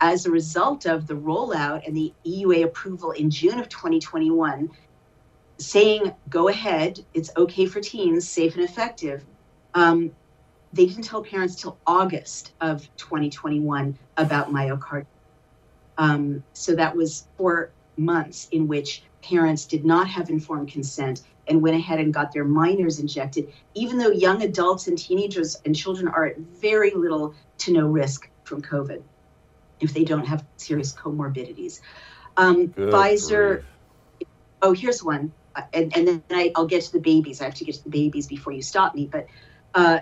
as 0.00 0.26
a 0.26 0.30
result 0.30 0.86
of 0.86 1.06
the 1.06 1.14
rollout 1.14 1.86
and 1.86 1.96
the 1.96 2.12
EUA 2.26 2.64
approval 2.64 3.12
in 3.12 3.30
June 3.30 3.58
of 3.58 3.68
2021, 3.68 4.70
saying 5.58 6.12
go 6.28 6.48
ahead 6.48 7.04
it's 7.14 7.30
okay 7.36 7.66
for 7.66 7.80
teens 7.80 8.28
safe 8.28 8.54
and 8.54 8.64
effective 8.64 9.24
um, 9.74 10.10
they 10.72 10.86
didn't 10.86 11.04
tell 11.04 11.22
parents 11.22 11.54
till 11.54 11.78
august 11.86 12.52
of 12.60 12.88
2021 12.96 13.98
about 14.16 14.52
myocarditis 14.52 15.06
um, 15.98 16.42
so 16.52 16.74
that 16.74 16.94
was 16.94 17.28
four 17.36 17.70
months 17.96 18.48
in 18.52 18.68
which 18.68 19.02
parents 19.22 19.64
did 19.64 19.84
not 19.84 20.06
have 20.08 20.30
informed 20.30 20.70
consent 20.70 21.22
and 21.48 21.62
went 21.62 21.76
ahead 21.76 21.98
and 22.00 22.12
got 22.12 22.32
their 22.32 22.44
minors 22.44 22.98
injected, 22.98 23.52
even 23.74 23.98
though 23.98 24.10
young 24.10 24.42
adults 24.42 24.88
and 24.88 24.98
teenagers 24.98 25.56
and 25.64 25.74
children 25.74 26.08
are 26.08 26.26
at 26.26 26.38
very 26.38 26.90
little 26.92 27.34
to 27.58 27.72
no 27.72 27.86
risk 27.86 28.28
from 28.44 28.62
COVID 28.62 29.02
if 29.80 29.92
they 29.92 30.04
don't 30.04 30.26
have 30.26 30.44
serious 30.56 30.92
comorbidities. 30.92 31.80
Um, 32.36 32.68
Pfizer, 32.68 33.62
grief. 34.18 34.28
oh, 34.62 34.72
here's 34.72 35.02
one. 35.02 35.32
And, 35.72 35.96
and 35.96 36.08
then 36.08 36.22
I, 36.30 36.52
will 36.56 36.66
get 36.66 36.82
to 36.84 36.92
the 36.92 37.00
babies. 37.00 37.40
I 37.40 37.44
have 37.44 37.54
to 37.54 37.64
get 37.64 37.76
to 37.76 37.84
the 37.84 37.90
babies 37.90 38.26
before 38.26 38.52
you 38.52 38.62
stop 38.62 38.94
me. 38.94 39.08
But 39.10 39.26
uh, 39.74 40.00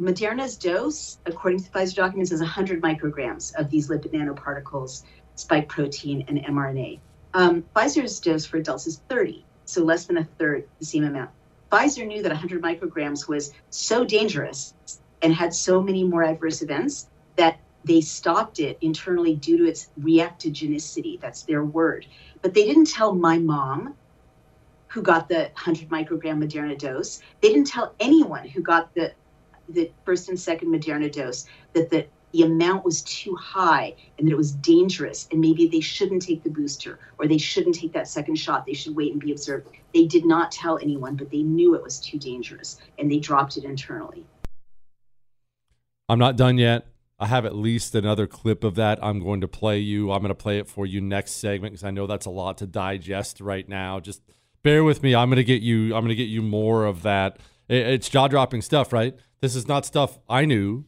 Moderna's 0.00 0.56
dose, 0.56 1.18
according 1.26 1.62
to 1.62 1.70
Pfizer 1.70 1.94
documents, 1.94 2.32
is 2.32 2.40
100 2.40 2.82
micrograms 2.82 3.54
of 3.54 3.70
these 3.70 3.88
lipid 3.88 4.12
nanoparticles, 4.12 5.04
spike 5.36 5.68
protein, 5.68 6.24
and 6.28 6.38
mRNA. 6.44 6.98
Um, 7.34 7.64
Pfizer's 7.74 8.18
dose 8.20 8.46
for 8.46 8.58
adults 8.58 8.86
is 8.86 9.00
30, 9.08 9.44
so 9.64 9.82
less 9.82 10.06
than 10.06 10.18
a 10.18 10.24
third 10.24 10.68
the 10.78 10.86
same 10.86 11.04
amount. 11.04 11.30
Pfizer 11.70 12.06
knew 12.06 12.22
that 12.22 12.30
100 12.30 12.62
micrograms 12.62 13.28
was 13.28 13.52
so 13.70 14.04
dangerous 14.04 14.74
and 15.22 15.34
had 15.34 15.52
so 15.52 15.82
many 15.82 16.04
more 16.04 16.22
adverse 16.22 16.62
events 16.62 17.08
that 17.36 17.58
they 17.84 18.00
stopped 18.00 18.58
it 18.60 18.78
internally 18.80 19.34
due 19.34 19.58
to 19.58 19.66
its 19.66 19.90
reactogenicity. 20.00 21.20
That's 21.20 21.42
their 21.42 21.64
word. 21.64 22.06
But 22.42 22.54
they 22.54 22.64
didn't 22.64 22.86
tell 22.86 23.14
my 23.14 23.38
mom, 23.38 23.94
who 24.96 25.02
got 25.02 25.28
the 25.28 25.50
100 25.52 25.90
microgram 25.90 26.42
Moderna 26.42 26.76
dose. 26.76 27.20
They 27.42 27.50
didn't 27.50 27.66
tell 27.66 27.94
anyone 28.00 28.48
who 28.48 28.62
got 28.62 28.94
the 28.94 29.12
the 29.68 29.90
first 30.06 30.30
and 30.30 30.40
second 30.40 30.68
Moderna 30.68 31.12
dose 31.12 31.44
that 31.74 31.90
the, 31.90 32.06
the 32.32 32.44
amount 32.44 32.82
was 32.82 33.02
too 33.02 33.34
high 33.34 33.94
and 34.16 34.26
that 34.26 34.32
it 34.32 34.36
was 34.36 34.52
dangerous 34.52 35.28
and 35.30 35.40
maybe 35.40 35.66
they 35.66 35.80
shouldn't 35.80 36.22
take 36.22 36.42
the 36.44 36.50
booster 36.50 36.98
or 37.18 37.26
they 37.26 37.36
shouldn't 37.36 37.74
take 37.74 37.92
that 37.92 38.08
second 38.08 38.36
shot. 38.36 38.64
They 38.64 38.72
should 38.72 38.96
wait 38.96 39.12
and 39.12 39.20
be 39.20 39.32
observed. 39.32 39.68
They 39.92 40.06
did 40.06 40.24
not 40.24 40.50
tell 40.50 40.78
anyone, 40.78 41.16
but 41.16 41.30
they 41.30 41.42
knew 41.42 41.74
it 41.74 41.82
was 41.82 42.00
too 42.00 42.18
dangerous 42.18 42.78
and 42.98 43.10
they 43.10 43.18
dropped 43.18 43.58
it 43.58 43.64
internally. 43.64 44.24
I'm 46.08 46.20
not 46.20 46.36
done 46.36 46.56
yet. 46.56 46.86
I 47.18 47.26
have 47.26 47.44
at 47.44 47.54
least 47.54 47.94
another 47.94 48.26
clip 48.26 48.64
of 48.64 48.76
that 48.76 48.98
I'm 49.02 49.20
going 49.20 49.42
to 49.42 49.48
play 49.48 49.78
you. 49.78 50.12
I'm 50.12 50.20
going 50.20 50.28
to 50.28 50.34
play 50.34 50.58
it 50.58 50.68
for 50.68 50.86
you 50.86 51.02
next 51.02 51.32
segment 51.32 51.72
because 51.72 51.84
I 51.84 51.90
know 51.90 52.06
that's 52.06 52.26
a 52.26 52.30
lot 52.30 52.58
to 52.58 52.66
digest 52.66 53.40
right 53.40 53.68
now. 53.68 54.00
Just 54.00 54.22
bear 54.66 54.82
with 54.82 55.00
me. 55.00 55.14
I'm 55.14 55.30
to 55.30 55.44
get 55.44 55.62
you. 55.62 55.94
I'm 55.94 56.08
to 56.08 56.14
get 56.16 56.24
you 56.24 56.42
more 56.42 56.86
of 56.86 57.02
that. 57.02 57.38
It's 57.68 58.08
jaw 58.08 58.26
dropping 58.26 58.62
stuff, 58.62 58.92
right? 58.92 59.16
This 59.40 59.54
is 59.54 59.68
not 59.68 59.86
stuff 59.86 60.18
I 60.28 60.44
knew. 60.44 60.86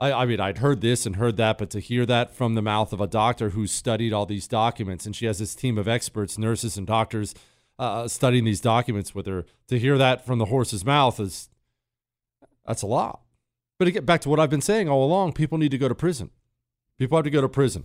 I, 0.00 0.12
I, 0.12 0.26
mean, 0.26 0.40
I'd 0.40 0.58
heard 0.58 0.80
this 0.80 1.06
and 1.06 1.14
heard 1.14 1.36
that, 1.36 1.56
but 1.56 1.70
to 1.70 1.78
hear 1.78 2.04
that 2.04 2.34
from 2.34 2.56
the 2.56 2.62
mouth 2.62 2.92
of 2.92 3.00
a 3.00 3.06
doctor 3.06 3.50
who 3.50 3.68
studied 3.68 4.12
all 4.12 4.26
these 4.26 4.48
documents, 4.48 5.06
and 5.06 5.14
she 5.14 5.26
has 5.26 5.38
this 5.38 5.54
team 5.54 5.78
of 5.78 5.86
experts, 5.86 6.36
nurses, 6.36 6.76
and 6.76 6.84
doctors 6.84 7.32
uh, 7.78 8.08
studying 8.08 8.44
these 8.44 8.60
documents 8.60 9.14
with 9.14 9.26
her, 9.26 9.46
to 9.68 9.78
hear 9.78 9.96
that 9.98 10.26
from 10.26 10.40
the 10.40 10.46
horse's 10.46 10.84
mouth 10.84 11.20
is 11.20 11.48
that's 12.66 12.82
a 12.82 12.88
lot. 12.88 13.20
But 13.78 13.84
to 13.84 13.92
get 13.92 14.04
back 14.04 14.20
to 14.22 14.30
what 14.30 14.40
I've 14.40 14.50
been 14.50 14.60
saying 14.60 14.88
all 14.88 15.04
along, 15.04 15.34
people 15.34 15.58
need 15.58 15.70
to 15.70 15.78
go 15.78 15.88
to 15.88 15.94
prison. 15.94 16.30
People 16.98 17.18
have 17.18 17.24
to 17.24 17.30
go 17.30 17.40
to 17.40 17.48
prison. 17.48 17.84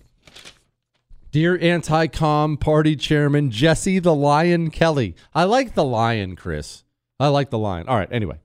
Dear 1.31 1.57
anti 1.59 2.07
com 2.07 2.57
party 2.57 2.95
chairman 2.95 3.51
Jesse 3.51 3.99
the 3.99 4.15
Lion 4.15 4.71
Kelly. 4.71 5.15
I 5.33 5.43
like 5.43 5.75
the 5.75 5.83
lion, 5.83 6.35
Chris. 6.35 6.83
I 7.19 7.27
like 7.27 7.49
the 7.49 7.57
lion. 7.57 7.87
All 7.87 7.97
right, 7.97 8.11
anyway 8.11 8.39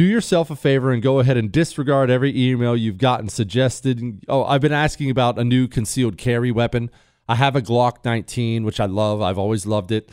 do 0.00 0.06
yourself 0.06 0.50
a 0.50 0.56
favor 0.56 0.92
and 0.92 1.02
go 1.02 1.18
ahead 1.18 1.36
and 1.36 1.52
disregard 1.52 2.08
every 2.08 2.34
email 2.34 2.74
you've 2.74 2.96
gotten 2.96 3.28
suggested. 3.28 4.24
Oh, 4.28 4.44
I've 4.44 4.62
been 4.62 4.72
asking 4.72 5.10
about 5.10 5.38
a 5.38 5.44
new 5.44 5.68
concealed 5.68 6.16
carry 6.16 6.50
weapon. 6.50 6.90
I 7.28 7.34
have 7.34 7.54
a 7.54 7.60
Glock 7.60 8.02
19, 8.02 8.64
which 8.64 8.80
I 8.80 8.86
love. 8.86 9.20
I've 9.20 9.36
always 9.36 9.66
loved 9.66 9.92
it. 9.92 10.10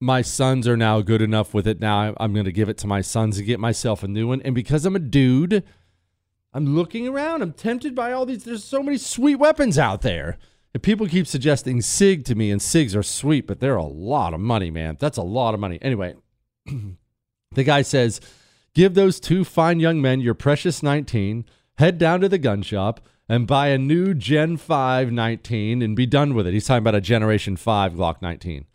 My 0.00 0.20
sons 0.20 0.66
are 0.66 0.76
now 0.76 1.00
good 1.00 1.22
enough 1.22 1.54
with 1.54 1.68
it. 1.68 1.78
Now 1.80 2.12
I'm 2.18 2.32
going 2.32 2.44
to 2.44 2.50
give 2.50 2.68
it 2.68 2.76
to 2.78 2.88
my 2.88 3.02
sons 3.02 3.38
and 3.38 3.46
get 3.46 3.60
myself 3.60 4.02
a 4.02 4.08
new 4.08 4.26
one. 4.26 4.42
And 4.42 4.52
because 4.52 4.84
I'm 4.84 4.96
a 4.96 4.98
dude, 4.98 5.62
I'm 6.52 6.74
looking 6.74 7.06
around. 7.06 7.42
I'm 7.42 7.52
tempted 7.52 7.94
by 7.94 8.10
all 8.10 8.26
these. 8.26 8.42
There's 8.42 8.64
so 8.64 8.82
many 8.82 8.98
sweet 8.98 9.36
weapons 9.36 9.78
out 9.78 10.02
there. 10.02 10.38
And 10.74 10.82
people 10.82 11.06
keep 11.06 11.28
suggesting 11.28 11.80
SIG 11.80 12.24
to 12.24 12.34
me, 12.34 12.50
and 12.50 12.60
SIGs 12.60 12.96
are 12.96 13.02
sweet, 13.04 13.46
but 13.46 13.60
they're 13.60 13.76
a 13.76 13.84
lot 13.84 14.34
of 14.34 14.40
money, 14.40 14.72
man. 14.72 14.96
That's 14.98 15.16
a 15.16 15.22
lot 15.22 15.54
of 15.54 15.60
money. 15.60 15.78
Anyway, 15.80 16.16
the 17.52 17.64
guy 17.64 17.82
says, 17.82 18.20
Give 18.74 18.94
those 18.94 19.20
two 19.20 19.44
fine 19.44 19.78
young 19.78 20.02
men 20.02 20.20
your 20.20 20.34
precious 20.34 20.82
19, 20.82 21.44
head 21.78 21.96
down 21.96 22.20
to 22.22 22.28
the 22.28 22.38
gun 22.38 22.62
shop, 22.62 23.00
and 23.28 23.46
buy 23.46 23.68
a 23.68 23.78
new 23.78 24.14
Gen 24.14 24.56
5 24.56 25.12
19 25.12 25.80
and 25.80 25.94
be 25.94 26.06
done 26.06 26.34
with 26.34 26.46
it. 26.46 26.52
He's 26.52 26.66
talking 26.66 26.78
about 26.78 26.96
a 26.96 27.00
Generation 27.00 27.56
5 27.56 27.92
Glock 27.92 28.20
19. 28.20 28.66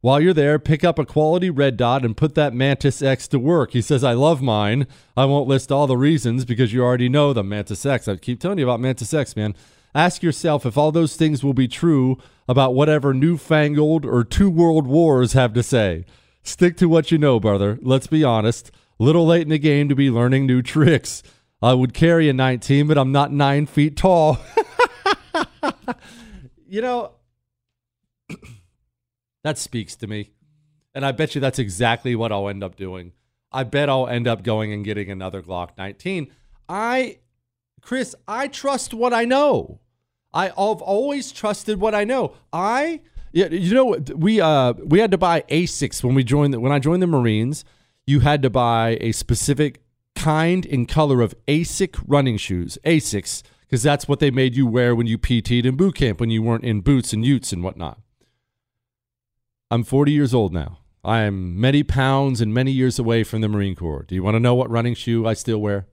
While 0.00 0.20
you're 0.20 0.34
there, 0.34 0.58
pick 0.58 0.84
up 0.84 0.98
a 0.98 1.06
quality 1.06 1.48
red 1.48 1.78
dot 1.78 2.04
and 2.04 2.16
put 2.16 2.34
that 2.34 2.52
Mantis 2.52 3.00
X 3.00 3.26
to 3.28 3.38
work. 3.38 3.72
He 3.72 3.80
says, 3.80 4.04
I 4.04 4.12
love 4.12 4.42
mine. 4.42 4.86
I 5.16 5.24
won't 5.24 5.48
list 5.48 5.72
all 5.72 5.86
the 5.86 5.96
reasons 5.96 6.44
because 6.44 6.74
you 6.74 6.82
already 6.82 7.08
know 7.08 7.32
the 7.32 7.42
Mantis 7.42 7.86
X. 7.86 8.06
I 8.06 8.16
keep 8.16 8.40
telling 8.40 8.58
you 8.58 8.64
about 8.64 8.80
Mantis 8.80 9.14
X, 9.14 9.34
man. 9.34 9.54
Ask 9.94 10.22
yourself 10.22 10.66
if 10.66 10.76
all 10.76 10.90
those 10.90 11.14
things 11.14 11.44
will 11.44 11.54
be 11.54 11.68
true 11.68 12.18
about 12.48 12.74
whatever 12.74 13.14
newfangled 13.14 14.04
or 14.04 14.24
two 14.24 14.50
world 14.50 14.86
wars 14.86 15.34
have 15.34 15.52
to 15.54 15.62
say. 15.62 16.04
Stick 16.42 16.76
to 16.78 16.88
what 16.88 17.12
you 17.12 17.18
know, 17.18 17.38
brother. 17.38 17.78
Let's 17.80 18.08
be 18.08 18.24
honest. 18.24 18.70
Little 18.98 19.26
late 19.26 19.42
in 19.42 19.48
the 19.48 19.58
game 19.58 19.88
to 19.88 19.94
be 19.94 20.10
learning 20.10 20.46
new 20.46 20.62
tricks. 20.62 21.22
I 21.62 21.74
would 21.74 21.94
carry 21.94 22.28
a 22.28 22.32
19, 22.32 22.88
but 22.88 22.98
I'm 22.98 23.12
not 23.12 23.32
nine 23.32 23.66
feet 23.66 23.96
tall. 23.96 24.38
you 26.68 26.82
know, 26.82 27.12
that 29.44 29.58
speaks 29.58 29.96
to 29.96 30.06
me. 30.06 30.30
And 30.94 31.06
I 31.06 31.12
bet 31.12 31.34
you 31.34 31.40
that's 31.40 31.58
exactly 31.58 32.14
what 32.14 32.32
I'll 32.32 32.48
end 32.48 32.62
up 32.62 32.76
doing. 32.76 33.12
I 33.50 33.62
bet 33.62 33.88
I'll 33.88 34.08
end 34.08 34.26
up 34.26 34.42
going 34.42 34.72
and 34.72 34.84
getting 34.84 35.10
another 35.10 35.40
Glock 35.40 35.70
19. 35.78 36.30
I, 36.68 37.18
Chris, 37.80 38.14
I 38.26 38.48
trust 38.48 38.92
what 38.92 39.14
I 39.14 39.24
know. 39.24 39.80
I, 40.34 40.48
I've 40.48 40.82
always 40.82 41.32
trusted 41.32 41.80
what 41.80 41.94
I 41.94 42.04
know. 42.04 42.34
I, 42.52 43.00
yeah, 43.32 43.46
you 43.46 43.74
know, 43.74 43.96
we 44.14 44.40
uh 44.40 44.74
we 44.84 44.98
had 44.98 45.12
to 45.12 45.18
buy 45.18 45.42
Asics 45.42 46.04
when 46.04 46.14
we 46.14 46.24
joined 46.24 46.52
the, 46.52 46.60
when 46.60 46.72
I 46.72 46.78
joined 46.78 47.02
the 47.02 47.06
Marines 47.06 47.64
you 48.06 48.20
had 48.20 48.42
to 48.42 48.50
buy 48.50 48.98
a 49.00 49.12
specific 49.12 49.82
kind 50.14 50.66
and 50.66 50.88
color 50.88 51.20
of 51.22 51.34
ASIC 51.48 52.02
running 52.06 52.36
shoes, 52.36 52.78
ASICs, 52.84 53.42
because 53.62 53.82
that's 53.82 54.06
what 54.06 54.20
they 54.20 54.30
made 54.30 54.54
you 54.54 54.66
wear 54.66 54.94
when 54.94 55.06
you 55.06 55.18
PT'd 55.18 55.66
in 55.66 55.76
boot 55.76 55.96
camp 55.96 56.20
when 56.20 56.30
you 56.30 56.42
weren't 56.42 56.64
in 56.64 56.80
boots 56.80 57.12
and 57.12 57.24
utes 57.24 57.52
and 57.52 57.62
whatnot. 57.62 57.98
I'm 59.70 59.84
40 59.84 60.12
years 60.12 60.34
old 60.34 60.52
now. 60.52 60.78
I 61.02 61.20
am 61.20 61.60
many 61.60 61.82
pounds 61.82 62.40
and 62.40 62.54
many 62.54 62.70
years 62.70 62.98
away 62.98 63.24
from 63.24 63.40
the 63.40 63.48
Marine 63.48 63.74
Corps. 63.74 64.04
Do 64.06 64.14
you 64.14 64.22
want 64.22 64.36
to 64.36 64.40
know 64.40 64.54
what 64.54 64.70
running 64.70 64.94
shoe 64.94 65.26
I 65.26 65.34
still 65.34 65.58
wear? 65.58 65.86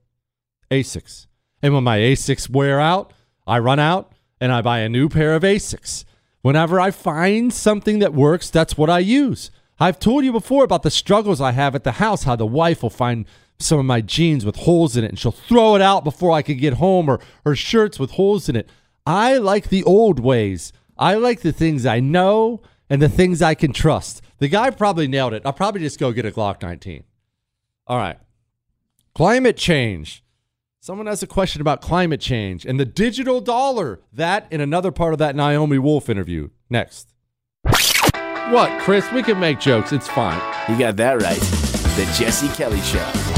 Asics. 0.70 1.26
And 1.62 1.74
when 1.74 1.84
my 1.84 1.98
Asics 1.98 2.48
wear 2.48 2.80
out, 2.80 3.12
I 3.46 3.58
run 3.58 3.78
out 3.78 4.11
and 4.42 4.50
I 4.50 4.60
buy 4.60 4.80
a 4.80 4.88
new 4.88 5.08
pair 5.08 5.36
of 5.36 5.44
Asics. 5.44 6.04
Whenever 6.40 6.80
I 6.80 6.90
find 6.90 7.52
something 7.52 8.00
that 8.00 8.12
works, 8.12 8.50
that's 8.50 8.76
what 8.76 8.90
I 8.90 8.98
use. 8.98 9.52
I've 9.78 10.00
told 10.00 10.24
you 10.24 10.32
before 10.32 10.64
about 10.64 10.82
the 10.82 10.90
struggles 10.90 11.40
I 11.40 11.52
have 11.52 11.76
at 11.76 11.84
the 11.84 11.92
house, 11.92 12.24
how 12.24 12.34
the 12.34 12.44
wife 12.44 12.82
will 12.82 12.90
find 12.90 13.24
some 13.60 13.78
of 13.78 13.84
my 13.84 14.00
jeans 14.00 14.44
with 14.44 14.56
holes 14.56 14.96
in 14.96 15.04
it 15.04 15.10
and 15.10 15.18
she'll 15.18 15.30
throw 15.30 15.76
it 15.76 15.80
out 15.80 16.02
before 16.02 16.32
I 16.32 16.42
can 16.42 16.56
get 16.56 16.74
home 16.74 17.08
or 17.08 17.20
her 17.46 17.54
shirts 17.54 18.00
with 18.00 18.12
holes 18.12 18.48
in 18.48 18.56
it. 18.56 18.68
I 19.06 19.38
like 19.38 19.68
the 19.68 19.84
old 19.84 20.18
ways. 20.18 20.72
I 20.98 21.14
like 21.14 21.42
the 21.42 21.52
things 21.52 21.86
I 21.86 22.00
know 22.00 22.62
and 22.90 23.00
the 23.00 23.08
things 23.08 23.42
I 23.42 23.54
can 23.54 23.72
trust. 23.72 24.22
The 24.38 24.48
guy 24.48 24.70
probably 24.70 25.06
nailed 25.06 25.34
it. 25.34 25.42
I'll 25.44 25.52
probably 25.52 25.82
just 25.82 26.00
go 26.00 26.10
get 26.10 26.26
a 26.26 26.32
Glock 26.32 26.62
19. 26.62 27.04
All 27.86 27.96
right. 27.96 28.18
Climate 29.14 29.56
change. 29.56 30.24
Someone 30.84 31.06
has 31.06 31.22
a 31.22 31.28
question 31.28 31.60
about 31.60 31.80
climate 31.80 32.20
change 32.20 32.66
and 32.66 32.80
the 32.80 32.84
digital 32.84 33.40
dollar. 33.40 34.00
That 34.12 34.48
in 34.50 34.60
another 34.60 34.90
part 34.90 35.12
of 35.12 35.20
that 35.20 35.36
Naomi 35.36 35.78
Wolf 35.78 36.08
interview. 36.08 36.48
Next. 36.68 37.14
What, 38.50 38.82
Chris? 38.82 39.06
We 39.12 39.22
can 39.22 39.38
make 39.38 39.60
jokes. 39.60 39.92
It's 39.92 40.08
fine. 40.08 40.40
You 40.68 40.76
got 40.76 40.96
that 40.96 41.22
right. 41.22 41.38
The 41.38 42.12
Jesse 42.18 42.48
Kelly 42.56 42.80
Show. 42.80 43.31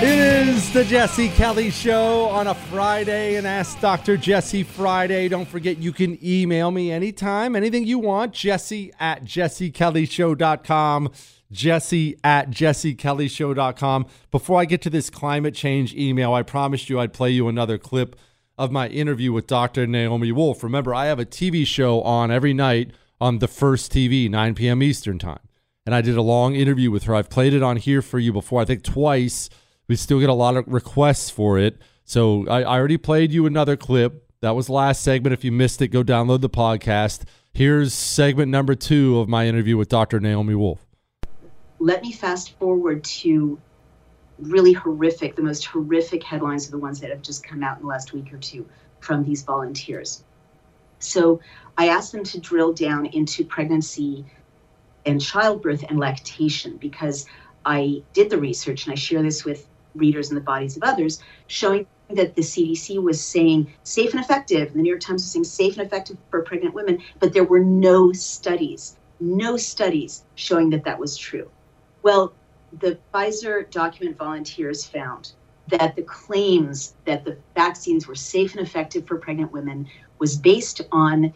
It 0.00 0.46
is 0.48 0.72
the 0.72 0.84
Jesse 0.84 1.28
Kelly 1.30 1.70
Show 1.70 2.26
on 2.26 2.46
a 2.46 2.54
Friday 2.54 3.34
and 3.34 3.44
Ask 3.44 3.80
Dr. 3.80 4.16
Jesse 4.16 4.62
Friday. 4.62 5.26
Don't 5.26 5.48
forget 5.48 5.78
you 5.78 5.92
can 5.92 6.16
email 6.24 6.70
me 6.70 6.92
anytime, 6.92 7.56
anything 7.56 7.84
you 7.84 7.98
want. 7.98 8.32
Jesse 8.32 8.92
at 9.00 9.24
jessekellyshow.com. 9.24 11.10
Jesse 11.50 12.16
at 12.22 12.48
jessekellyshow.com. 12.48 14.06
Before 14.30 14.60
I 14.60 14.66
get 14.66 14.82
to 14.82 14.90
this 14.90 15.10
climate 15.10 15.56
change 15.56 15.92
email, 15.96 16.32
I 16.32 16.44
promised 16.44 16.88
you 16.88 17.00
I'd 17.00 17.12
play 17.12 17.30
you 17.30 17.48
another 17.48 17.76
clip 17.76 18.14
of 18.56 18.70
my 18.70 18.86
interview 18.86 19.32
with 19.32 19.48
Dr. 19.48 19.84
Naomi 19.88 20.30
Wolf. 20.30 20.62
Remember, 20.62 20.94
I 20.94 21.06
have 21.06 21.18
a 21.18 21.26
TV 21.26 21.66
show 21.66 22.02
on 22.02 22.30
every 22.30 22.54
night 22.54 22.92
on 23.20 23.40
the 23.40 23.48
first 23.48 23.90
TV, 23.90 24.30
9 24.30 24.54
p.m. 24.54 24.80
Eastern 24.80 25.18
Time. 25.18 25.40
And 25.84 25.92
I 25.92 26.02
did 26.02 26.16
a 26.16 26.22
long 26.22 26.54
interview 26.54 26.92
with 26.92 27.02
her. 27.02 27.16
I've 27.16 27.30
played 27.30 27.52
it 27.52 27.64
on 27.64 27.78
here 27.78 28.00
for 28.00 28.20
you 28.20 28.32
before, 28.32 28.62
I 28.62 28.64
think 28.64 28.84
twice. 28.84 29.50
We 29.88 29.96
still 29.96 30.20
get 30.20 30.28
a 30.28 30.34
lot 30.34 30.56
of 30.56 30.68
requests 30.68 31.30
for 31.30 31.58
it. 31.58 31.78
So 32.04 32.46
I, 32.46 32.60
I 32.62 32.78
already 32.78 32.98
played 32.98 33.32
you 33.32 33.46
another 33.46 33.74
clip. 33.74 34.30
That 34.42 34.50
was 34.50 34.68
last 34.68 35.02
segment. 35.02 35.32
If 35.32 35.44
you 35.44 35.50
missed 35.50 35.80
it, 35.80 35.88
go 35.88 36.04
download 36.04 36.42
the 36.42 36.50
podcast. 36.50 37.22
Here's 37.54 37.94
segment 37.94 38.50
number 38.50 38.74
two 38.74 39.18
of 39.18 39.28
my 39.28 39.46
interview 39.46 39.78
with 39.78 39.88
Dr. 39.88 40.20
Naomi 40.20 40.54
Wolf. 40.54 40.86
Let 41.78 42.02
me 42.02 42.12
fast 42.12 42.58
forward 42.58 43.02
to 43.04 43.58
really 44.38 44.74
horrific, 44.74 45.36
the 45.36 45.42
most 45.42 45.64
horrific 45.64 46.22
headlines 46.22 46.68
are 46.68 46.72
the 46.72 46.78
ones 46.78 47.00
that 47.00 47.10
have 47.10 47.22
just 47.22 47.42
come 47.42 47.62
out 47.62 47.78
in 47.78 47.82
the 47.82 47.88
last 47.88 48.12
week 48.12 48.32
or 48.32 48.38
two 48.38 48.68
from 49.00 49.24
these 49.24 49.42
volunteers. 49.42 50.22
So 50.98 51.40
I 51.78 51.88
asked 51.88 52.12
them 52.12 52.24
to 52.24 52.40
drill 52.40 52.74
down 52.74 53.06
into 53.06 53.44
pregnancy 53.44 54.26
and 55.06 55.20
childbirth 55.20 55.84
and 55.88 55.98
lactation 55.98 56.76
because 56.76 57.26
I 57.64 58.02
did 58.12 58.30
the 58.30 58.38
research 58.38 58.84
and 58.84 58.92
I 58.92 58.96
share 58.96 59.22
this 59.22 59.44
with 59.44 59.66
readers 59.94 60.28
and 60.28 60.36
the 60.36 60.42
bodies 60.42 60.76
of 60.76 60.82
others, 60.82 61.22
showing 61.46 61.86
that 62.10 62.34
the 62.34 62.42
CDC 62.42 63.02
was 63.02 63.22
saying 63.22 63.72
safe 63.82 64.12
and 64.12 64.22
effective, 64.22 64.68
and 64.68 64.76
the 64.76 64.82
New 64.82 64.88
York 64.88 65.00
Times 65.00 65.22
was 65.22 65.30
saying 65.30 65.44
safe 65.44 65.76
and 65.76 65.86
effective 65.86 66.16
for 66.30 66.42
pregnant 66.42 66.74
women, 66.74 67.02
but 67.18 67.32
there 67.32 67.44
were 67.44 67.62
no 67.62 68.12
studies, 68.12 68.96
no 69.20 69.56
studies 69.56 70.24
showing 70.34 70.70
that 70.70 70.84
that 70.84 70.98
was 70.98 71.16
true. 71.16 71.50
Well, 72.02 72.32
the 72.80 72.98
Pfizer 73.12 73.70
document 73.70 74.16
volunteers 74.16 74.84
found 74.84 75.32
that 75.68 75.96
the 75.96 76.02
claims 76.02 76.94
that 77.04 77.24
the 77.24 77.36
vaccines 77.54 78.06
were 78.06 78.14
safe 78.14 78.54
and 78.54 78.66
effective 78.66 79.06
for 79.06 79.18
pregnant 79.18 79.52
women 79.52 79.86
was 80.18 80.36
based 80.36 80.80
on 80.92 81.32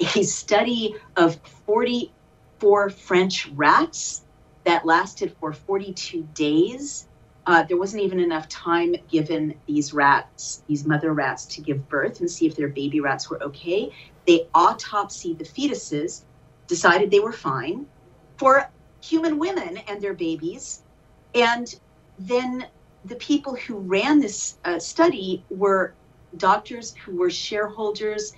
a 0.00 0.22
study 0.22 0.94
of 1.16 1.38
44 1.66 2.90
French 2.90 3.48
rats 3.48 4.22
that 4.64 4.84
lasted 4.84 5.34
for 5.40 5.52
42 5.52 6.28
days. 6.34 7.06
Uh, 7.50 7.64
there 7.64 7.76
wasn't 7.76 8.00
even 8.00 8.20
enough 8.20 8.48
time 8.48 8.94
given 9.10 9.52
these 9.66 9.92
rats, 9.92 10.62
these 10.68 10.86
mother 10.86 11.12
rats, 11.12 11.46
to 11.46 11.60
give 11.60 11.88
birth 11.88 12.20
and 12.20 12.30
see 12.30 12.46
if 12.46 12.54
their 12.54 12.68
baby 12.68 13.00
rats 13.00 13.28
were 13.28 13.42
okay. 13.42 13.90
They 14.24 14.46
autopsied 14.54 15.38
the 15.38 15.44
fetuses, 15.44 16.22
decided 16.68 17.10
they 17.10 17.18
were 17.18 17.32
fine 17.32 17.86
for 18.36 18.70
human 19.02 19.36
women 19.40 19.78
and 19.88 20.00
their 20.00 20.14
babies. 20.14 20.84
And 21.34 21.74
then 22.20 22.66
the 23.04 23.16
people 23.16 23.56
who 23.56 23.78
ran 23.78 24.20
this 24.20 24.56
uh, 24.64 24.78
study 24.78 25.44
were 25.50 25.92
doctors 26.36 26.94
who 27.04 27.16
were 27.16 27.30
shareholders 27.30 28.32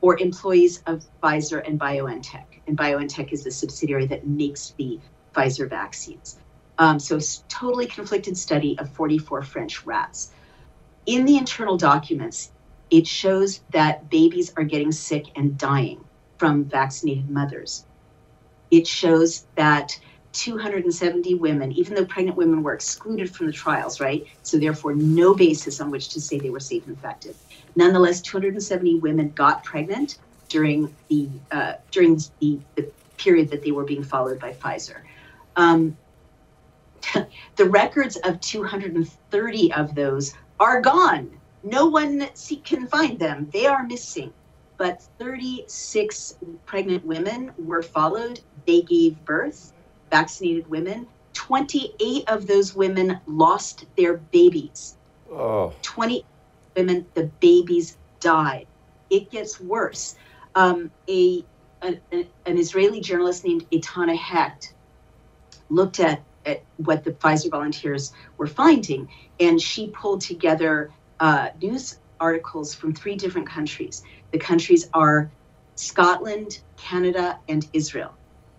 or 0.00 0.18
employees 0.18 0.82
of 0.88 1.04
Pfizer 1.22 1.64
and 1.64 1.78
BioNTech. 1.78 2.46
And 2.66 2.76
BioNTech 2.76 3.32
is 3.32 3.44
the 3.44 3.52
subsidiary 3.52 4.06
that 4.06 4.26
makes 4.26 4.74
the 4.78 4.98
Pfizer 5.32 5.70
vaccines. 5.70 6.41
Um, 6.78 6.98
so, 6.98 7.18
totally 7.48 7.86
conflicted 7.86 8.36
study 8.36 8.78
of 8.78 8.90
44 8.90 9.42
French 9.42 9.84
rats. 9.84 10.32
In 11.06 11.24
the 11.24 11.36
internal 11.36 11.76
documents, 11.76 12.50
it 12.90 13.06
shows 13.06 13.60
that 13.70 14.08
babies 14.08 14.52
are 14.56 14.64
getting 14.64 14.92
sick 14.92 15.26
and 15.36 15.58
dying 15.58 16.04
from 16.38 16.64
vaccinated 16.64 17.28
mothers. 17.28 17.86
It 18.70 18.86
shows 18.86 19.46
that 19.56 19.98
270 20.32 21.34
women, 21.34 21.72
even 21.72 21.94
though 21.94 22.06
pregnant 22.06 22.38
women 22.38 22.62
were 22.62 22.72
excluded 22.72 23.34
from 23.34 23.46
the 23.46 23.52
trials, 23.52 24.00
right? 24.00 24.24
So, 24.42 24.58
therefore, 24.58 24.94
no 24.94 25.34
basis 25.34 25.80
on 25.80 25.90
which 25.90 26.08
to 26.10 26.20
say 26.20 26.38
they 26.38 26.50
were 26.50 26.60
safe 26.60 26.86
and 26.86 26.96
effective. 26.96 27.36
Nonetheless, 27.76 28.22
270 28.22 28.96
women 29.00 29.30
got 29.30 29.62
pregnant 29.62 30.18
during 30.48 30.94
the 31.08 31.28
uh, 31.50 31.74
during 31.90 32.18
the, 32.40 32.60
the 32.76 32.90
period 33.16 33.50
that 33.50 33.62
they 33.62 33.72
were 33.72 33.84
being 33.84 34.02
followed 34.02 34.38
by 34.38 34.52
Pfizer. 34.52 35.02
Um, 35.56 35.96
the 37.56 37.68
records 37.68 38.16
of 38.16 38.40
230 38.40 39.72
of 39.72 39.94
those 39.94 40.34
are 40.60 40.80
gone. 40.80 41.30
No 41.62 41.86
one 41.86 42.28
can 42.64 42.86
find 42.86 43.18
them. 43.18 43.48
They 43.52 43.66
are 43.66 43.84
missing. 43.84 44.32
But 44.78 45.02
36 45.18 46.34
pregnant 46.66 47.04
women 47.04 47.52
were 47.58 47.82
followed. 47.82 48.40
They 48.66 48.82
gave 48.82 49.24
birth, 49.24 49.72
vaccinated 50.10 50.68
women. 50.68 51.06
28 51.34 52.28
of 52.28 52.46
those 52.46 52.74
women 52.74 53.20
lost 53.26 53.86
their 53.96 54.16
babies. 54.16 54.96
Oh. 55.30 55.72
20 55.82 56.24
women, 56.76 57.06
the 57.14 57.24
babies 57.40 57.96
died. 58.20 58.66
It 59.10 59.30
gets 59.30 59.60
worse. 59.60 60.14
Um, 60.54 60.90
a, 61.08 61.44
a, 61.82 62.00
an 62.12 62.58
Israeli 62.58 63.00
journalist 63.00 63.44
named 63.44 63.66
Etana 63.72 64.16
Hecht 64.16 64.74
looked 65.68 66.00
at, 66.00 66.22
at 66.46 66.62
what 66.76 67.04
the 67.04 67.12
Pfizer 67.12 67.50
volunteers 67.50 68.12
were 68.38 68.46
finding, 68.46 69.08
and 69.40 69.60
she 69.60 69.88
pulled 69.88 70.20
together 70.20 70.90
uh, 71.20 71.48
news 71.60 71.98
articles 72.20 72.74
from 72.74 72.94
three 72.94 73.16
different 73.16 73.48
countries. 73.48 74.02
The 74.32 74.38
countries 74.38 74.88
are 74.94 75.30
Scotland, 75.74 76.62
Canada, 76.76 77.38
and 77.48 77.66
Israel. 77.72 78.14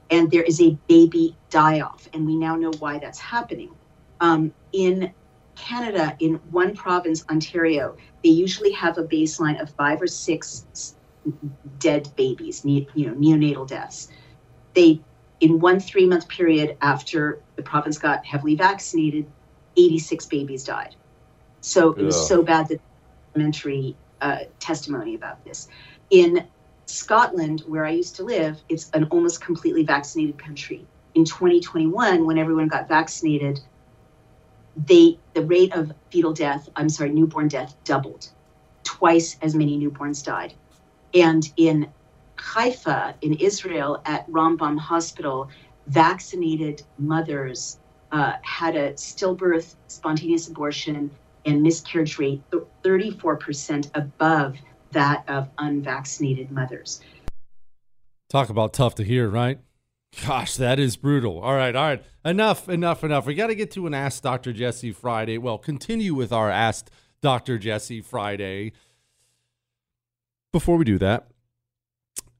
And 0.10 0.30
there 0.30 0.44
is 0.44 0.62
a 0.62 0.78
baby 0.88 1.38
die 1.50 1.82
off, 1.82 2.08
and 2.14 2.26
we 2.26 2.36
now 2.36 2.56
know 2.56 2.72
why 2.80 3.00
that's 3.00 3.20
happening. 3.20 3.74
Um, 4.20 4.54
in 4.74 5.14
Canada, 5.56 6.16
in 6.20 6.36
one 6.52 6.76
province, 6.76 7.24
Ontario, 7.30 7.96
they 8.24 8.30
usually 8.30 8.72
have 8.72 8.98
a 8.98 9.04
baseline 9.04 9.62
of 9.62 9.70
five 9.76 10.02
or 10.02 10.08
six 10.08 10.96
dead 11.78 12.10
babies, 12.16 12.64
you 12.66 12.86
know, 12.96 13.14
neonatal 13.14 13.68
deaths. 13.68 14.10
They, 14.74 15.02
in 15.44 15.60
one 15.60 15.78
three 15.78 16.06
month 16.06 16.30
period 16.30 16.78
after 16.82 17.42
the 17.58 17.64
province 17.64 17.98
got 17.98 18.26
heavily 18.26 18.56
vaccinated, 18.56 19.26
86 19.76 20.26
babies 20.28 20.64
died. 20.64 20.96
So 21.60 21.92
it 21.92 22.02
was 22.02 22.28
so 22.28 22.44
bad 22.44 22.70
that 22.70 22.80
parliamentary 23.34 23.98
uh, 24.22 24.40
testimony 24.60 25.16
about 25.16 25.44
this. 25.44 25.68
In 26.12 26.48
Scotland, 26.86 27.62
where 27.68 27.86
I 27.86 27.90
used 27.90 28.16
to 28.18 28.24
live, 28.24 28.62
it's 28.70 28.90
an 28.94 29.04
almost 29.06 29.42
completely 29.42 29.84
vaccinated 29.84 30.38
country. 30.38 30.86
In 31.14 31.26
2021, 31.26 32.26
when 32.26 32.38
everyone 32.38 32.70
got 32.70 32.88
vaccinated, 32.88 33.60
they 34.88 35.20
the 35.34 35.42
rate 35.42 35.74
of 35.74 35.92
fetal 36.10 36.32
death, 36.32 36.70
I'm 36.78 36.88
sorry, 36.88 37.10
newborn 37.10 37.50
death 37.50 37.76
doubled. 37.84 38.30
Twice 38.86 39.38
as 39.42 39.56
many 39.56 39.78
newborns 39.78 40.24
died. 40.24 40.54
And 41.14 41.52
in 41.58 41.90
Haifa, 42.38 43.16
in 43.22 43.34
Israel, 43.36 44.02
at 44.06 44.30
Rambam 44.30 44.78
Hospital, 44.78 45.50
vaccinated 45.88 46.84
mothers 46.98 47.80
uh, 48.12 48.34
had 48.44 48.76
a 48.76 48.94
stillbirth, 48.94 49.76
spontaneous 49.88 50.48
abortion, 50.48 51.10
and 51.46 51.62
miscarriage 51.62 52.18
rate 52.20 52.42
34% 52.84 53.90
above 53.96 54.56
that 54.92 55.24
of 55.28 55.50
unvaccinated 55.58 56.52
mothers. 56.52 57.02
Talk 58.30 58.50
about 58.50 58.74
tough 58.74 58.96
to 58.96 59.04
hear, 59.04 59.28
right? 59.28 59.60
Gosh, 60.26 60.56
that 60.58 60.80
is 60.80 60.96
brutal. 60.96 61.40
All 61.40 61.56
right, 61.56 61.76
all 61.76 61.84
right. 61.84 62.04
Enough, 62.24 62.70
enough, 62.70 63.04
enough. 63.04 63.26
We 63.26 63.34
got 63.34 63.48
to 63.48 63.56
get 63.56 63.72
to 63.72 63.88
an 63.88 63.94
Ask 63.94 64.22
Dr. 64.22 64.54
Jesse 64.54 64.92
Friday. 64.92 65.38
Well, 65.38 65.58
continue 65.58 66.14
with 66.14 66.32
our 66.32 66.50
Ask 66.50 66.90
Dr. 67.22 67.58
Jesse 67.58 68.02
Friday. 68.02 68.74
Before 70.52 70.78
we 70.78 70.86
do 70.86 71.00
that, 71.00 71.30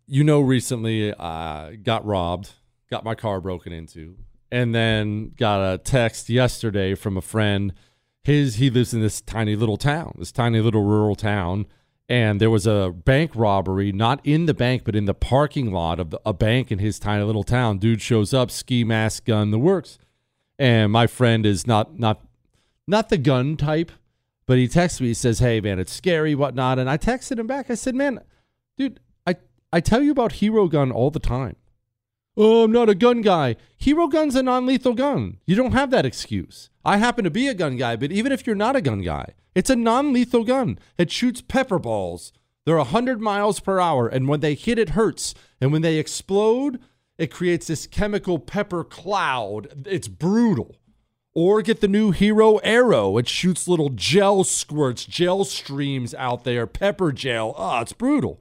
you 0.08 0.24
know, 0.24 0.42
recently 0.42 1.14
uh, 1.14 1.72
got 1.82 2.06
robbed, 2.06 2.52
got 2.90 3.04
my 3.04 3.16
car 3.16 3.42
broken 3.42 3.74
into, 3.74 4.18
and 4.52 4.74
then 4.74 5.34
got 5.38 5.62
a 5.62 5.78
text 5.78 6.30
yesterday 6.30 6.96
from 6.96 7.18
a 7.18 7.22
friend. 7.22 7.74
His 8.24 8.56
he 8.56 8.70
lives 8.70 8.94
in 8.94 9.02
this 9.02 9.22
tiny 9.22 9.56
little 9.56 9.78
town, 9.78 10.16
this 10.18 10.32
tiny 10.32 10.62
little 10.62 10.84
rural 10.84 11.16
town 11.16 11.66
and 12.10 12.42
there 12.42 12.50
was 12.50 12.68
a 12.68 12.94
bank 12.94 13.32
robbery, 13.34 13.92
not 13.92 14.20
in 14.24 14.46
the 14.46 14.54
bank, 14.54 14.84
but 14.84 14.96
in 14.96 15.06
the 15.06 15.14
parking 15.14 15.72
lot 15.72 16.00
of 16.00 16.16
a 16.26 16.34
bank 16.34 16.72
in 16.72 16.80
his 16.80 17.00
tiny 17.00 17.24
little 17.24 17.44
town. 17.44 17.78
Dude 17.78 18.02
shows 18.02 18.34
up, 18.34 18.52
ski 18.52 18.84
mask, 18.84 19.26
gun, 19.26 19.52
the 19.52 19.60
works. 19.60 19.98
And 20.60 20.92
my 20.92 21.08
friend 21.08 21.46
is 21.46 21.66
not 21.66 21.98
not 21.98 22.26
not 22.88 23.10
the 23.10 23.18
gun 23.18 23.58
type, 23.58 23.92
but 24.46 24.58
he 24.58 24.68
texts 24.68 25.02
me. 25.02 25.08
He 25.08 25.14
says, 25.14 25.40
"Hey 25.40 25.62
man, 25.62 25.80
it's 25.80 25.94
scary, 25.94 26.36
whatnot." 26.36 26.78
And 26.78 26.90
I 26.90 26.98
texted 26.98 27.40
him 27.40 27.48
back. 27.48 27.72
I 27.72 27.76
said, 27.76 27.96
"Man, 27.96 28.20
dude, 28.78 29.00
I 29.74 29.80
tell 29.80 30.04
you 30.04 30.12
about 30.12 30.34
Hero 30.34 30.68
Gun 30.68 30.92
all 30.92 31.10
the 31.10 31.20
time. 31.20 31.56
Oh, 32.38 32.64
I'm 32.64 32.72
not 32.72 32.90
a 32.90 32.96
gun 32.96 33.22
guy. 33.22 33.56
Hero 33.76 34.08
Gun's 34.08 34.36
a 34.36 34.44
non-lethal 34.44 34.94
gun. 34.94 35.40
You 35.48 35.56
don't 35.56 35.72
have 35.72 35.90
that 35.90 36.06
excuse. 36.06 36.70
I 36.86 36.98
happen 36.98 37.24
to 37.24 37.32
be 37.32 37.48
a 37.48 37.56
gun 37.56 37.78
guy, 37.78 37.96
but 37.96 38.12
even 38.12 38.32
if 38.32 38.46
you're 38.46 38.56
not 38.56 38.76
a 38.76 38.82
gun 38.82 39.02
guy." 39.02 39.34
It's 39.56 39.72
a 39.72 39.76
non 39.76 40.14
lethal 40.14 40.44
gun. 40.44 40.78
It 41.00 41.12
shoots 41.12 41.42
pepper 41.42 41.80
balls. 41.80 42.34
They're 42.66 42.78
100 42.78 43.20
miles 43.20 43.60
per 43.60 43.80
hour, 43.80 44.08
and 44.08 44.28
when 44.28 44.42
they 44.42 44.54
hit, 44.54 44.78
it 44.78 44.90
hurts. 44.90 45.34
And 45.60 45.72
when 45.72 45.82
they 45.82 45.98
explode, 45.98 46.80
it 47.18 47.32
creates 47.32 47.66
this 47.66 47.88
chemical 47.88 48.38
pepper 48.38 48.84
cloud. 48.84 49.88
It's 49.88 50.08
brutal. 50.08 50.78
Or 51.34 51.64
get 51.64 51.82
the 51.82 51.88
new 51.88 52.12
Hero 52.12 52.58
Arrow. 52.58 53.18
It 53.18 53.28
shoots 53.28 53.68
little 53.68 53.90
gel 53.90 54.44
squirts, 54.44 55.04
gel 55.06 55.46
streams 55.46 56.14
out 56.14 56.44
there, 56.44 56.68
pepper 56.68 57.12
gel. 57.12 57.56
Ah, 57.58 57.80
oh, 57.80 57.82
it's 57.82 57.94
brutal. 57.94 58.40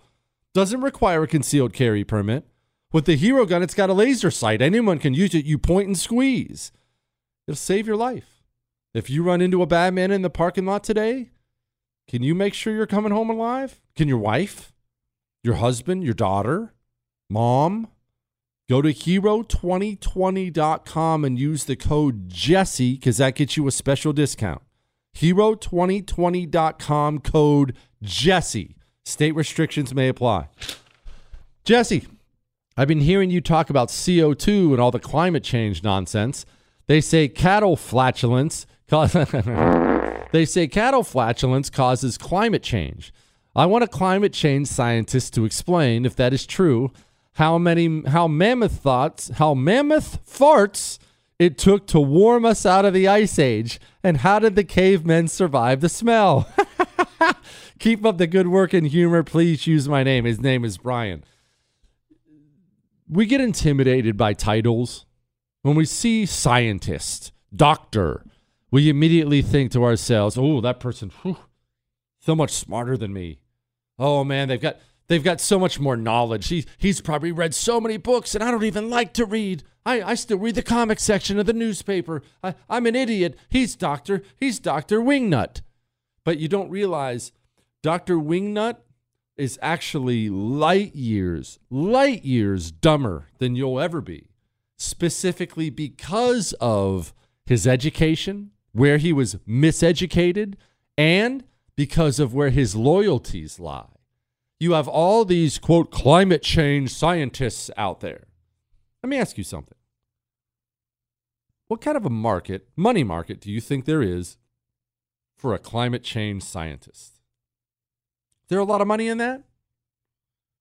Doesn't 0.55 0.83
require 0.83 1.23
a 1.23 1.27
concealed 1.29 1.73
carry 1.73 2.05
permit. 2.05 2.45
With 2.93 3.07
the 3.07 3.17
Hero 3.17 3.47
gun, 3.47 3.63
it's 3.63 3.73
got 3.75 3.89
a 3.89 3.95
laser 3.95 4.31
sight. 4.31 4.61
Anyone 4.61 4.99
can 4.99 5.15
use 5.15 5.35
it. 5.35 5.47
You 5.47 5.57
point 5.57 5.87
and 5.87 5.99
squeeze. 5.99 6.73
It'll 7.47 7.57
save 7.57 7.87
your 7.87 7.97
life. 7.97 8.43
If 8.93 9.09
you 9.09 9.23
run 9.23 9.41
into 9.41 9.63
a 9.63 9.67
bad 9.67 9.95
man 9.95 10.11
in 10.11 10.21
the 10.21 10.29
parking 10.31 10.67
lot 10.67 10.85
today, 10.85 11.31
Can 12.09 12.23
you 12.23 12.35
make 12.35 12.53
sure 12.53 12.75
you're 12.75 12.87
coming 12.87 13.13
home 13.13 13.31
alive? 13.31 13.81
Can 13.97 14.09
your 14.09 14.19
wife, 14.19 14.75
your 15.43 15.55
husband, 15.55 16.05
your 16.05 16.13
daughter, 16.15 16.75
mom? 17.31 17.89
Go 18.69 18.83
to 18.83 18.93
hero2020.com 18.93 21.25
and 21.25 21.39
use 21.39 21.65
the 21.65 21.77
code 21.77 22.29
Jesse 22.29 22.95
because 22.95 23.17
that 23.19 23.37
gets 23.37 23.57
you 23.57 23.67
a 23.67 23.71
special 23.71 24.13
discount. 24.13 24.61
Hero2020.com 25.17 27.19
code 27.21 27.77
Jesse. 28.03 28.77
State 29.05 29.33
restrictions 29.33 29.95
may 29.95 30.09
apply. 30.09 30.49
Jesse, 31.65 32.07
I've 32.77 32.89
been 32.89 33.01
hearing 33.01 33.31
you 33.31 33.41
talk 33.41 33.71
about 33.71 33.89
CO2 33.89 34.73
and 34.73 34.81
all 34.81 34.91
the 34.91 34.99
climate 34.99 35.45
change 35.45 35.83
nonsense. 35.83 36.47
They 36.87 37.01
say 37.01 37.29
cattle 37.29 37.77
flatulence 37.77 38.67
They 40.33 40.45
say 40.45 40.67
cattle 40.69 41.03
flatulence 41.03 41.71
causes 41.71 42.19
climate 42.19 42.63
change. 42.63 43.13
I 43.57 43.65
want 43.65 43.85
a 43.85 43.89
climate 43.89 44.35
change 44.35 44.69
scientist 44.69 45.33
to 45.35 45.47
explain 45.47 46.05
if 46.05 46.15
that 46.17 46.35
is 46.35 46.47
true, 46.47 46.91
how 47.35 47.57
many 47.57 48.03
how 48.09 48.29
mammoth 48.29 48.73
thoughts, 48.73 49.31
how 49.37 49.55
mammoth 49.55 50.19
farts 50.27 50.99
it 51.39 51.57
took 51.57 51.87
to 51.89 52.01
warm 52.01 52.45
us 52.45 52.67
out 52.67 52.85
of 52.85 52.93
the 52.93 53.09
ice 53.09 53.39
age 53.39 53.81
and 54.03 54.19
how 54.19 54.39
did 54.39 54.57
the 54.57 54.65
cavemen 54.65 55.29
survive 55.29 55.81
the 55.81 55.89
smell? 55.89 56.47
Keep 57.79 58.05
up 58.05 58.19
the 58.19 58.27
good 58.27 58.49
work 58.49 58.73
and 58.73 58.87
humor. 58.87 59.23
Please 59.23 59.67
use 59.67 59.89
my 59.89 60.03
name. 60.03 60.25
His 60.25 60.41
name 60.41 60.65
is 60.65 60.79
Brian. 60.79 61.25
We 63.09 63.27
get 63.27 63.41
intimidated 63.41 64.17
by 64.17 64.33
titles. 64.33 65.05
When 65.63 65.77
we 65.77 65.85
see 65.85 66.27
scientist, 66.27 67.33
doctor, 67.55 68.25
we 68.71 68.89
immediately 68.89 69.43
think 69.43 69.71
to 69.73 69.85
ourselves, 69.85 70.37
"Oh, 70.39 70.61
that 70.61 70.81
person, 70.81 71.11
whew, 71.23 71.37
so 72.19 72.35
much 72.35 72.53
smarter 72.53 72.97
than 72.97 73.13
me. 73.13 73.41
Oh 73.99 74.25
man, 74.25 74.49
they've 74.49 74.61
got 74.61 74.79
they've 75.09 75.23
got 75.23 75.41
so 75.41 75.59
much 75.59 75.79
more 75.79 75.97
knowledge. 75.97 76.49
He, 76.49 76.65
he's 76.79 77.01
probably 77.01 77.33
read 77.33 77.55
so 77.55 77.81
many 77.81 77.97
books, 77.97 78.35
and 78.35 78.43
I 78.43 78.51
don't 78.51 78.65
even 78.65 78.89
like 78.91 79.13
to 79.15 79.27
read. 79.27 79.65
I, 79.85 80.03
I 80.03 80.15
still 80.15 80.39
read 80.39 80.55
the 80.55 80.63
comic 80.63 81.01
section 81.01 81.39
of 81.39 81.47
the 81.47 81.53
newspaper. 81.53 82.23
I, 82.43 82.55
I'm 82.71 82.87
an 82.87 82.95
idiot. 82.95 83.37
He's 83.49 83.75
Doctor. 83.75 84.23
He's 84.37 84.61
Doctor 84.61 85.01
Wingnut. 85.01 85.61
But 86.25 86.39
you 86.39 86.49
don't 86.49 86.71
realize 86.71 87.33
Dr. 87.83 88.17
Wingnut 88.17 88.77
is 89.37 89.59
actually 89.63 90.29
light 90.29 90.95
years, 90.95 91.59
light 91.71 92.25
years 92.25 92.71
dumber 92.71 93.29
than 93.39 93.57
you'll 93.57 93.81
ever 93.81 94.01
be, 94.01 94.29
specifically 94.77 95.71
because 95.71 96.53
of 96.61 97.13
his 97.45 97.67
education, 97.67 98.51
where 98.73 98.99
he 98.99 99.13
was 99.13 99.35
miseducated, 99.49 100.55
and 100.97 101.45
because 101.77 102.21
of 102.21 102.35
where 102.35 102.51
his 102.51 102.77
loyalties 102.77 103.59
lie. 103.59 103.87
You 104.61 104.73
have 104.73 104.87
all 104.87 105.25
these, 105.25 105.59
quote, 105.59 105.91
climate 105.91 106.43
change 106.43 106.95
scientists 106.95 107.71
out 107.77 108.01
there. 108.01 108.25
Let 109.03 109.11
me 109.11 109.19
ask 109.19 109.37
you 109.37 109.45
something. 109.45 109.77
What 111.67 111.81
kind 111.81 111.97
of 111.97 112.07
a 112.07 112.11
market, 112.11 112.69
money 112.77 113.03
market, 113.03 113.41
do 113.41 113.51
you 113.51 113.61
think 113.61 113.87
there 113.87 114.03
is 114.03 114.37
for 115.43 115.53
a 115.55 115.59
climate 115.59 116.05
change 116.05 116.45
scientist? 116.45 117.15
There 118.47 118.61
a 118.61 118.65
lot 118.65 118.81
of 118.81 118.87
money 118.87 119.09
in 119.09 119.19
that? 119.19 119.43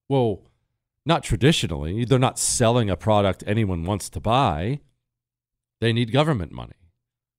Well, 0.09 0.41
not 1.05 1.23
traditionally. 1.23 2.03
They're 2.03 2.17
not 2.17 2.39
selling 2.39 2.89
a 2.89 2.97
product 2.97 3.43
anyone 3.45 3.85
wants 3.85 4.09
to 4.09 4.19
buy. 4.19 4.79
They 5.81 5.93
need 5.93 6.11
government 6.11 6.51
money. 6.51 6.73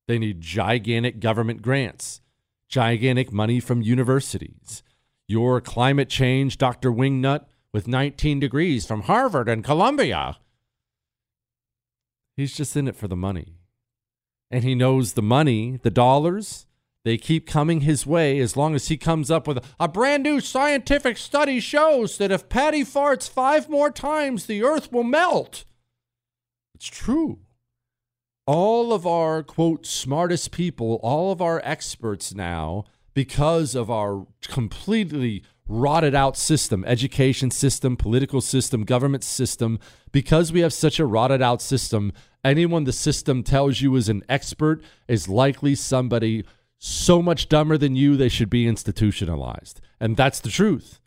They 0.07 0.21
need 0.21 0.41
gigantic 0.41 1.19
government 1.19 1.63
grants, 1.63 2.21
gigantic 2.69 3.33
money 3.33 3.59
from 3.59 3.83
universities. 3.83 4.85
Your 5.27 5.61
climate 5.61 6.09
change 6.09 6.59
Dr. 6.59 6.93
Wingnut 6.93 7.47
with 7.73 7.89
19 7.89 8.39
degrees 8.39 8.87
from 8.87 9.03
Harvard 9.03 9.49
and 9.49 9.65
Columbia. 9.65 10.37
He's 12.37 12.57
just 12.57 12.77
in 12.77 12.87
it 12.87 12.95
for 12.95 13.09
the 13.09 13.17
money. 13.17 13.57
And 14.49 14.63
he 14.63 14.77
knows 14.77 15.15
the 15.15 15.23
money, 15.23 15.81
the 15.83 15.91
dollars, 15.91 16.67
they 17.05 17.17
keep 17.17 17.47
coming 17.47 17.81
his 17.81 18.07
way 18.07 18.39
as 18.39 18.57
long 18.57 18.75
as 18.75 18.89
he 18.89 18.97
comes 18.97 19.31
up 19.31 19.47
with 19.49 19.65
a, 19.81 19.89
brand 19.89 20.23
new 20.23 20.41
scientific 20.41 21.19
study 21.19 21.59
shows 21.59 22.19
that 22.19 22.31
if 22.31 22.49
Patty 22.49 22.83
farts 22.83 23.29
five 23.29 23.69
more 23.69 23.91
times, 23.91 24.47
the 24.47 24.63
earth 24.63 24.93
will 24.93 25.03
melt. 25.03 25.65
It's 26.75 26.87
true. 26.87 27.41
All 28.47 28.93
of 28.93 29.07
our, 29.07 29.43
quote, 29.43 29.87
smartest 29.87 30.53
people, 30.53 30.99
all 31.03 31.33
of 31.33 31.41
our 31.41 31.61
experts 31.65 32.35
now, 32.35 32.85
because 33.15 33.75
of 33.75 33.91
our 33.91 34.27
completely 34.43 35.45
rotted 35.69 36.15
out 36.15 36.37
system, 36.37 36.85
education 36.85 37.51
system, 37.51 37.97
political 37.97 38.41
system, 38.41 38.85
government 38.85 39.25
system, 39.25 39.79
because 40.11 40.53
we 40.53 40.61
have 40.61 40.73
such 40.73 40.99
a 40.99 41.07
rotted 41.07 41.41
out 41.41 41.63
system, 41.63 42.13
anyone 42.45 42.85
the 42.85 42.93
system 42.93 43.43
tells 43.43 43.81
you 43.81 43.95
is 43.97 44.09
an 44.09 44.23
expert 44.29 44.83
is 45.09 45.29
likely 45.29 45.75
somebody 45.75 46.45
so 46.85 47.23
much 47.23 47.49
dumber 47.49 47.79
than 47.79 47.95
you, 47.95 48.17
they 48.17 48.29
should 48.29 48.51
be 48.51 48.67
institutionalized. 48.67 49.81
And 50.01 50.17
that's 50.17 50.41
the 50.41 50.49
truth. 50.49 50.99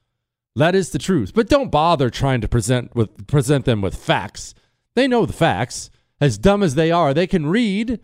That 0.55 0.73
is 0.73 0.91
the 0.91 0.99
truth. 0.99 1.33
But 1.35 1.49
don't 1.49 1.69
bother 1.69 2.09
trying 2.09 2.39
to 2.39 2.47
present 2.47 2.95
with 2.95 3.27
present 3.27 3.65
them 3.65 3.81
with 3.81 3.93
facts. 3.93 4.55
They 4.95 5.05
know 5.05 5.25
the 5.25 5.33
facts. 5.33 5.89
As 6.21 6.37
dumb 6.37 6.63
as 6.63 6.75
they 6.75 6.91
are, 6.91 7.13
they 7.13 7.27
can 7.27 7.47
read. 7.47 7.99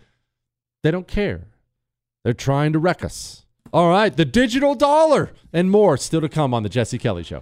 They 0.84 0.91
don't 0.91 1.07
care. 1.07 1.47
They're 2.26 2.34
trying 2.34 2.74
to 2.74 2.80
wreck 2.80 3.05
us. 3.05 3.45
All 3.72 3.89
right, 3.89 4.15
the 4.15 4.26
digital 4.26 4.76
dollar 4.76 5.32
and 5.53 5.72
more 5.72 5.95
still 5.95 6.19
to 6.19 6.28
come 6.28 6.53
on 6.53 6.63
the 6.63 6.69
Jesse 6.69 6.97
Kelly 6.97 7.24
Show. 7.24 7.41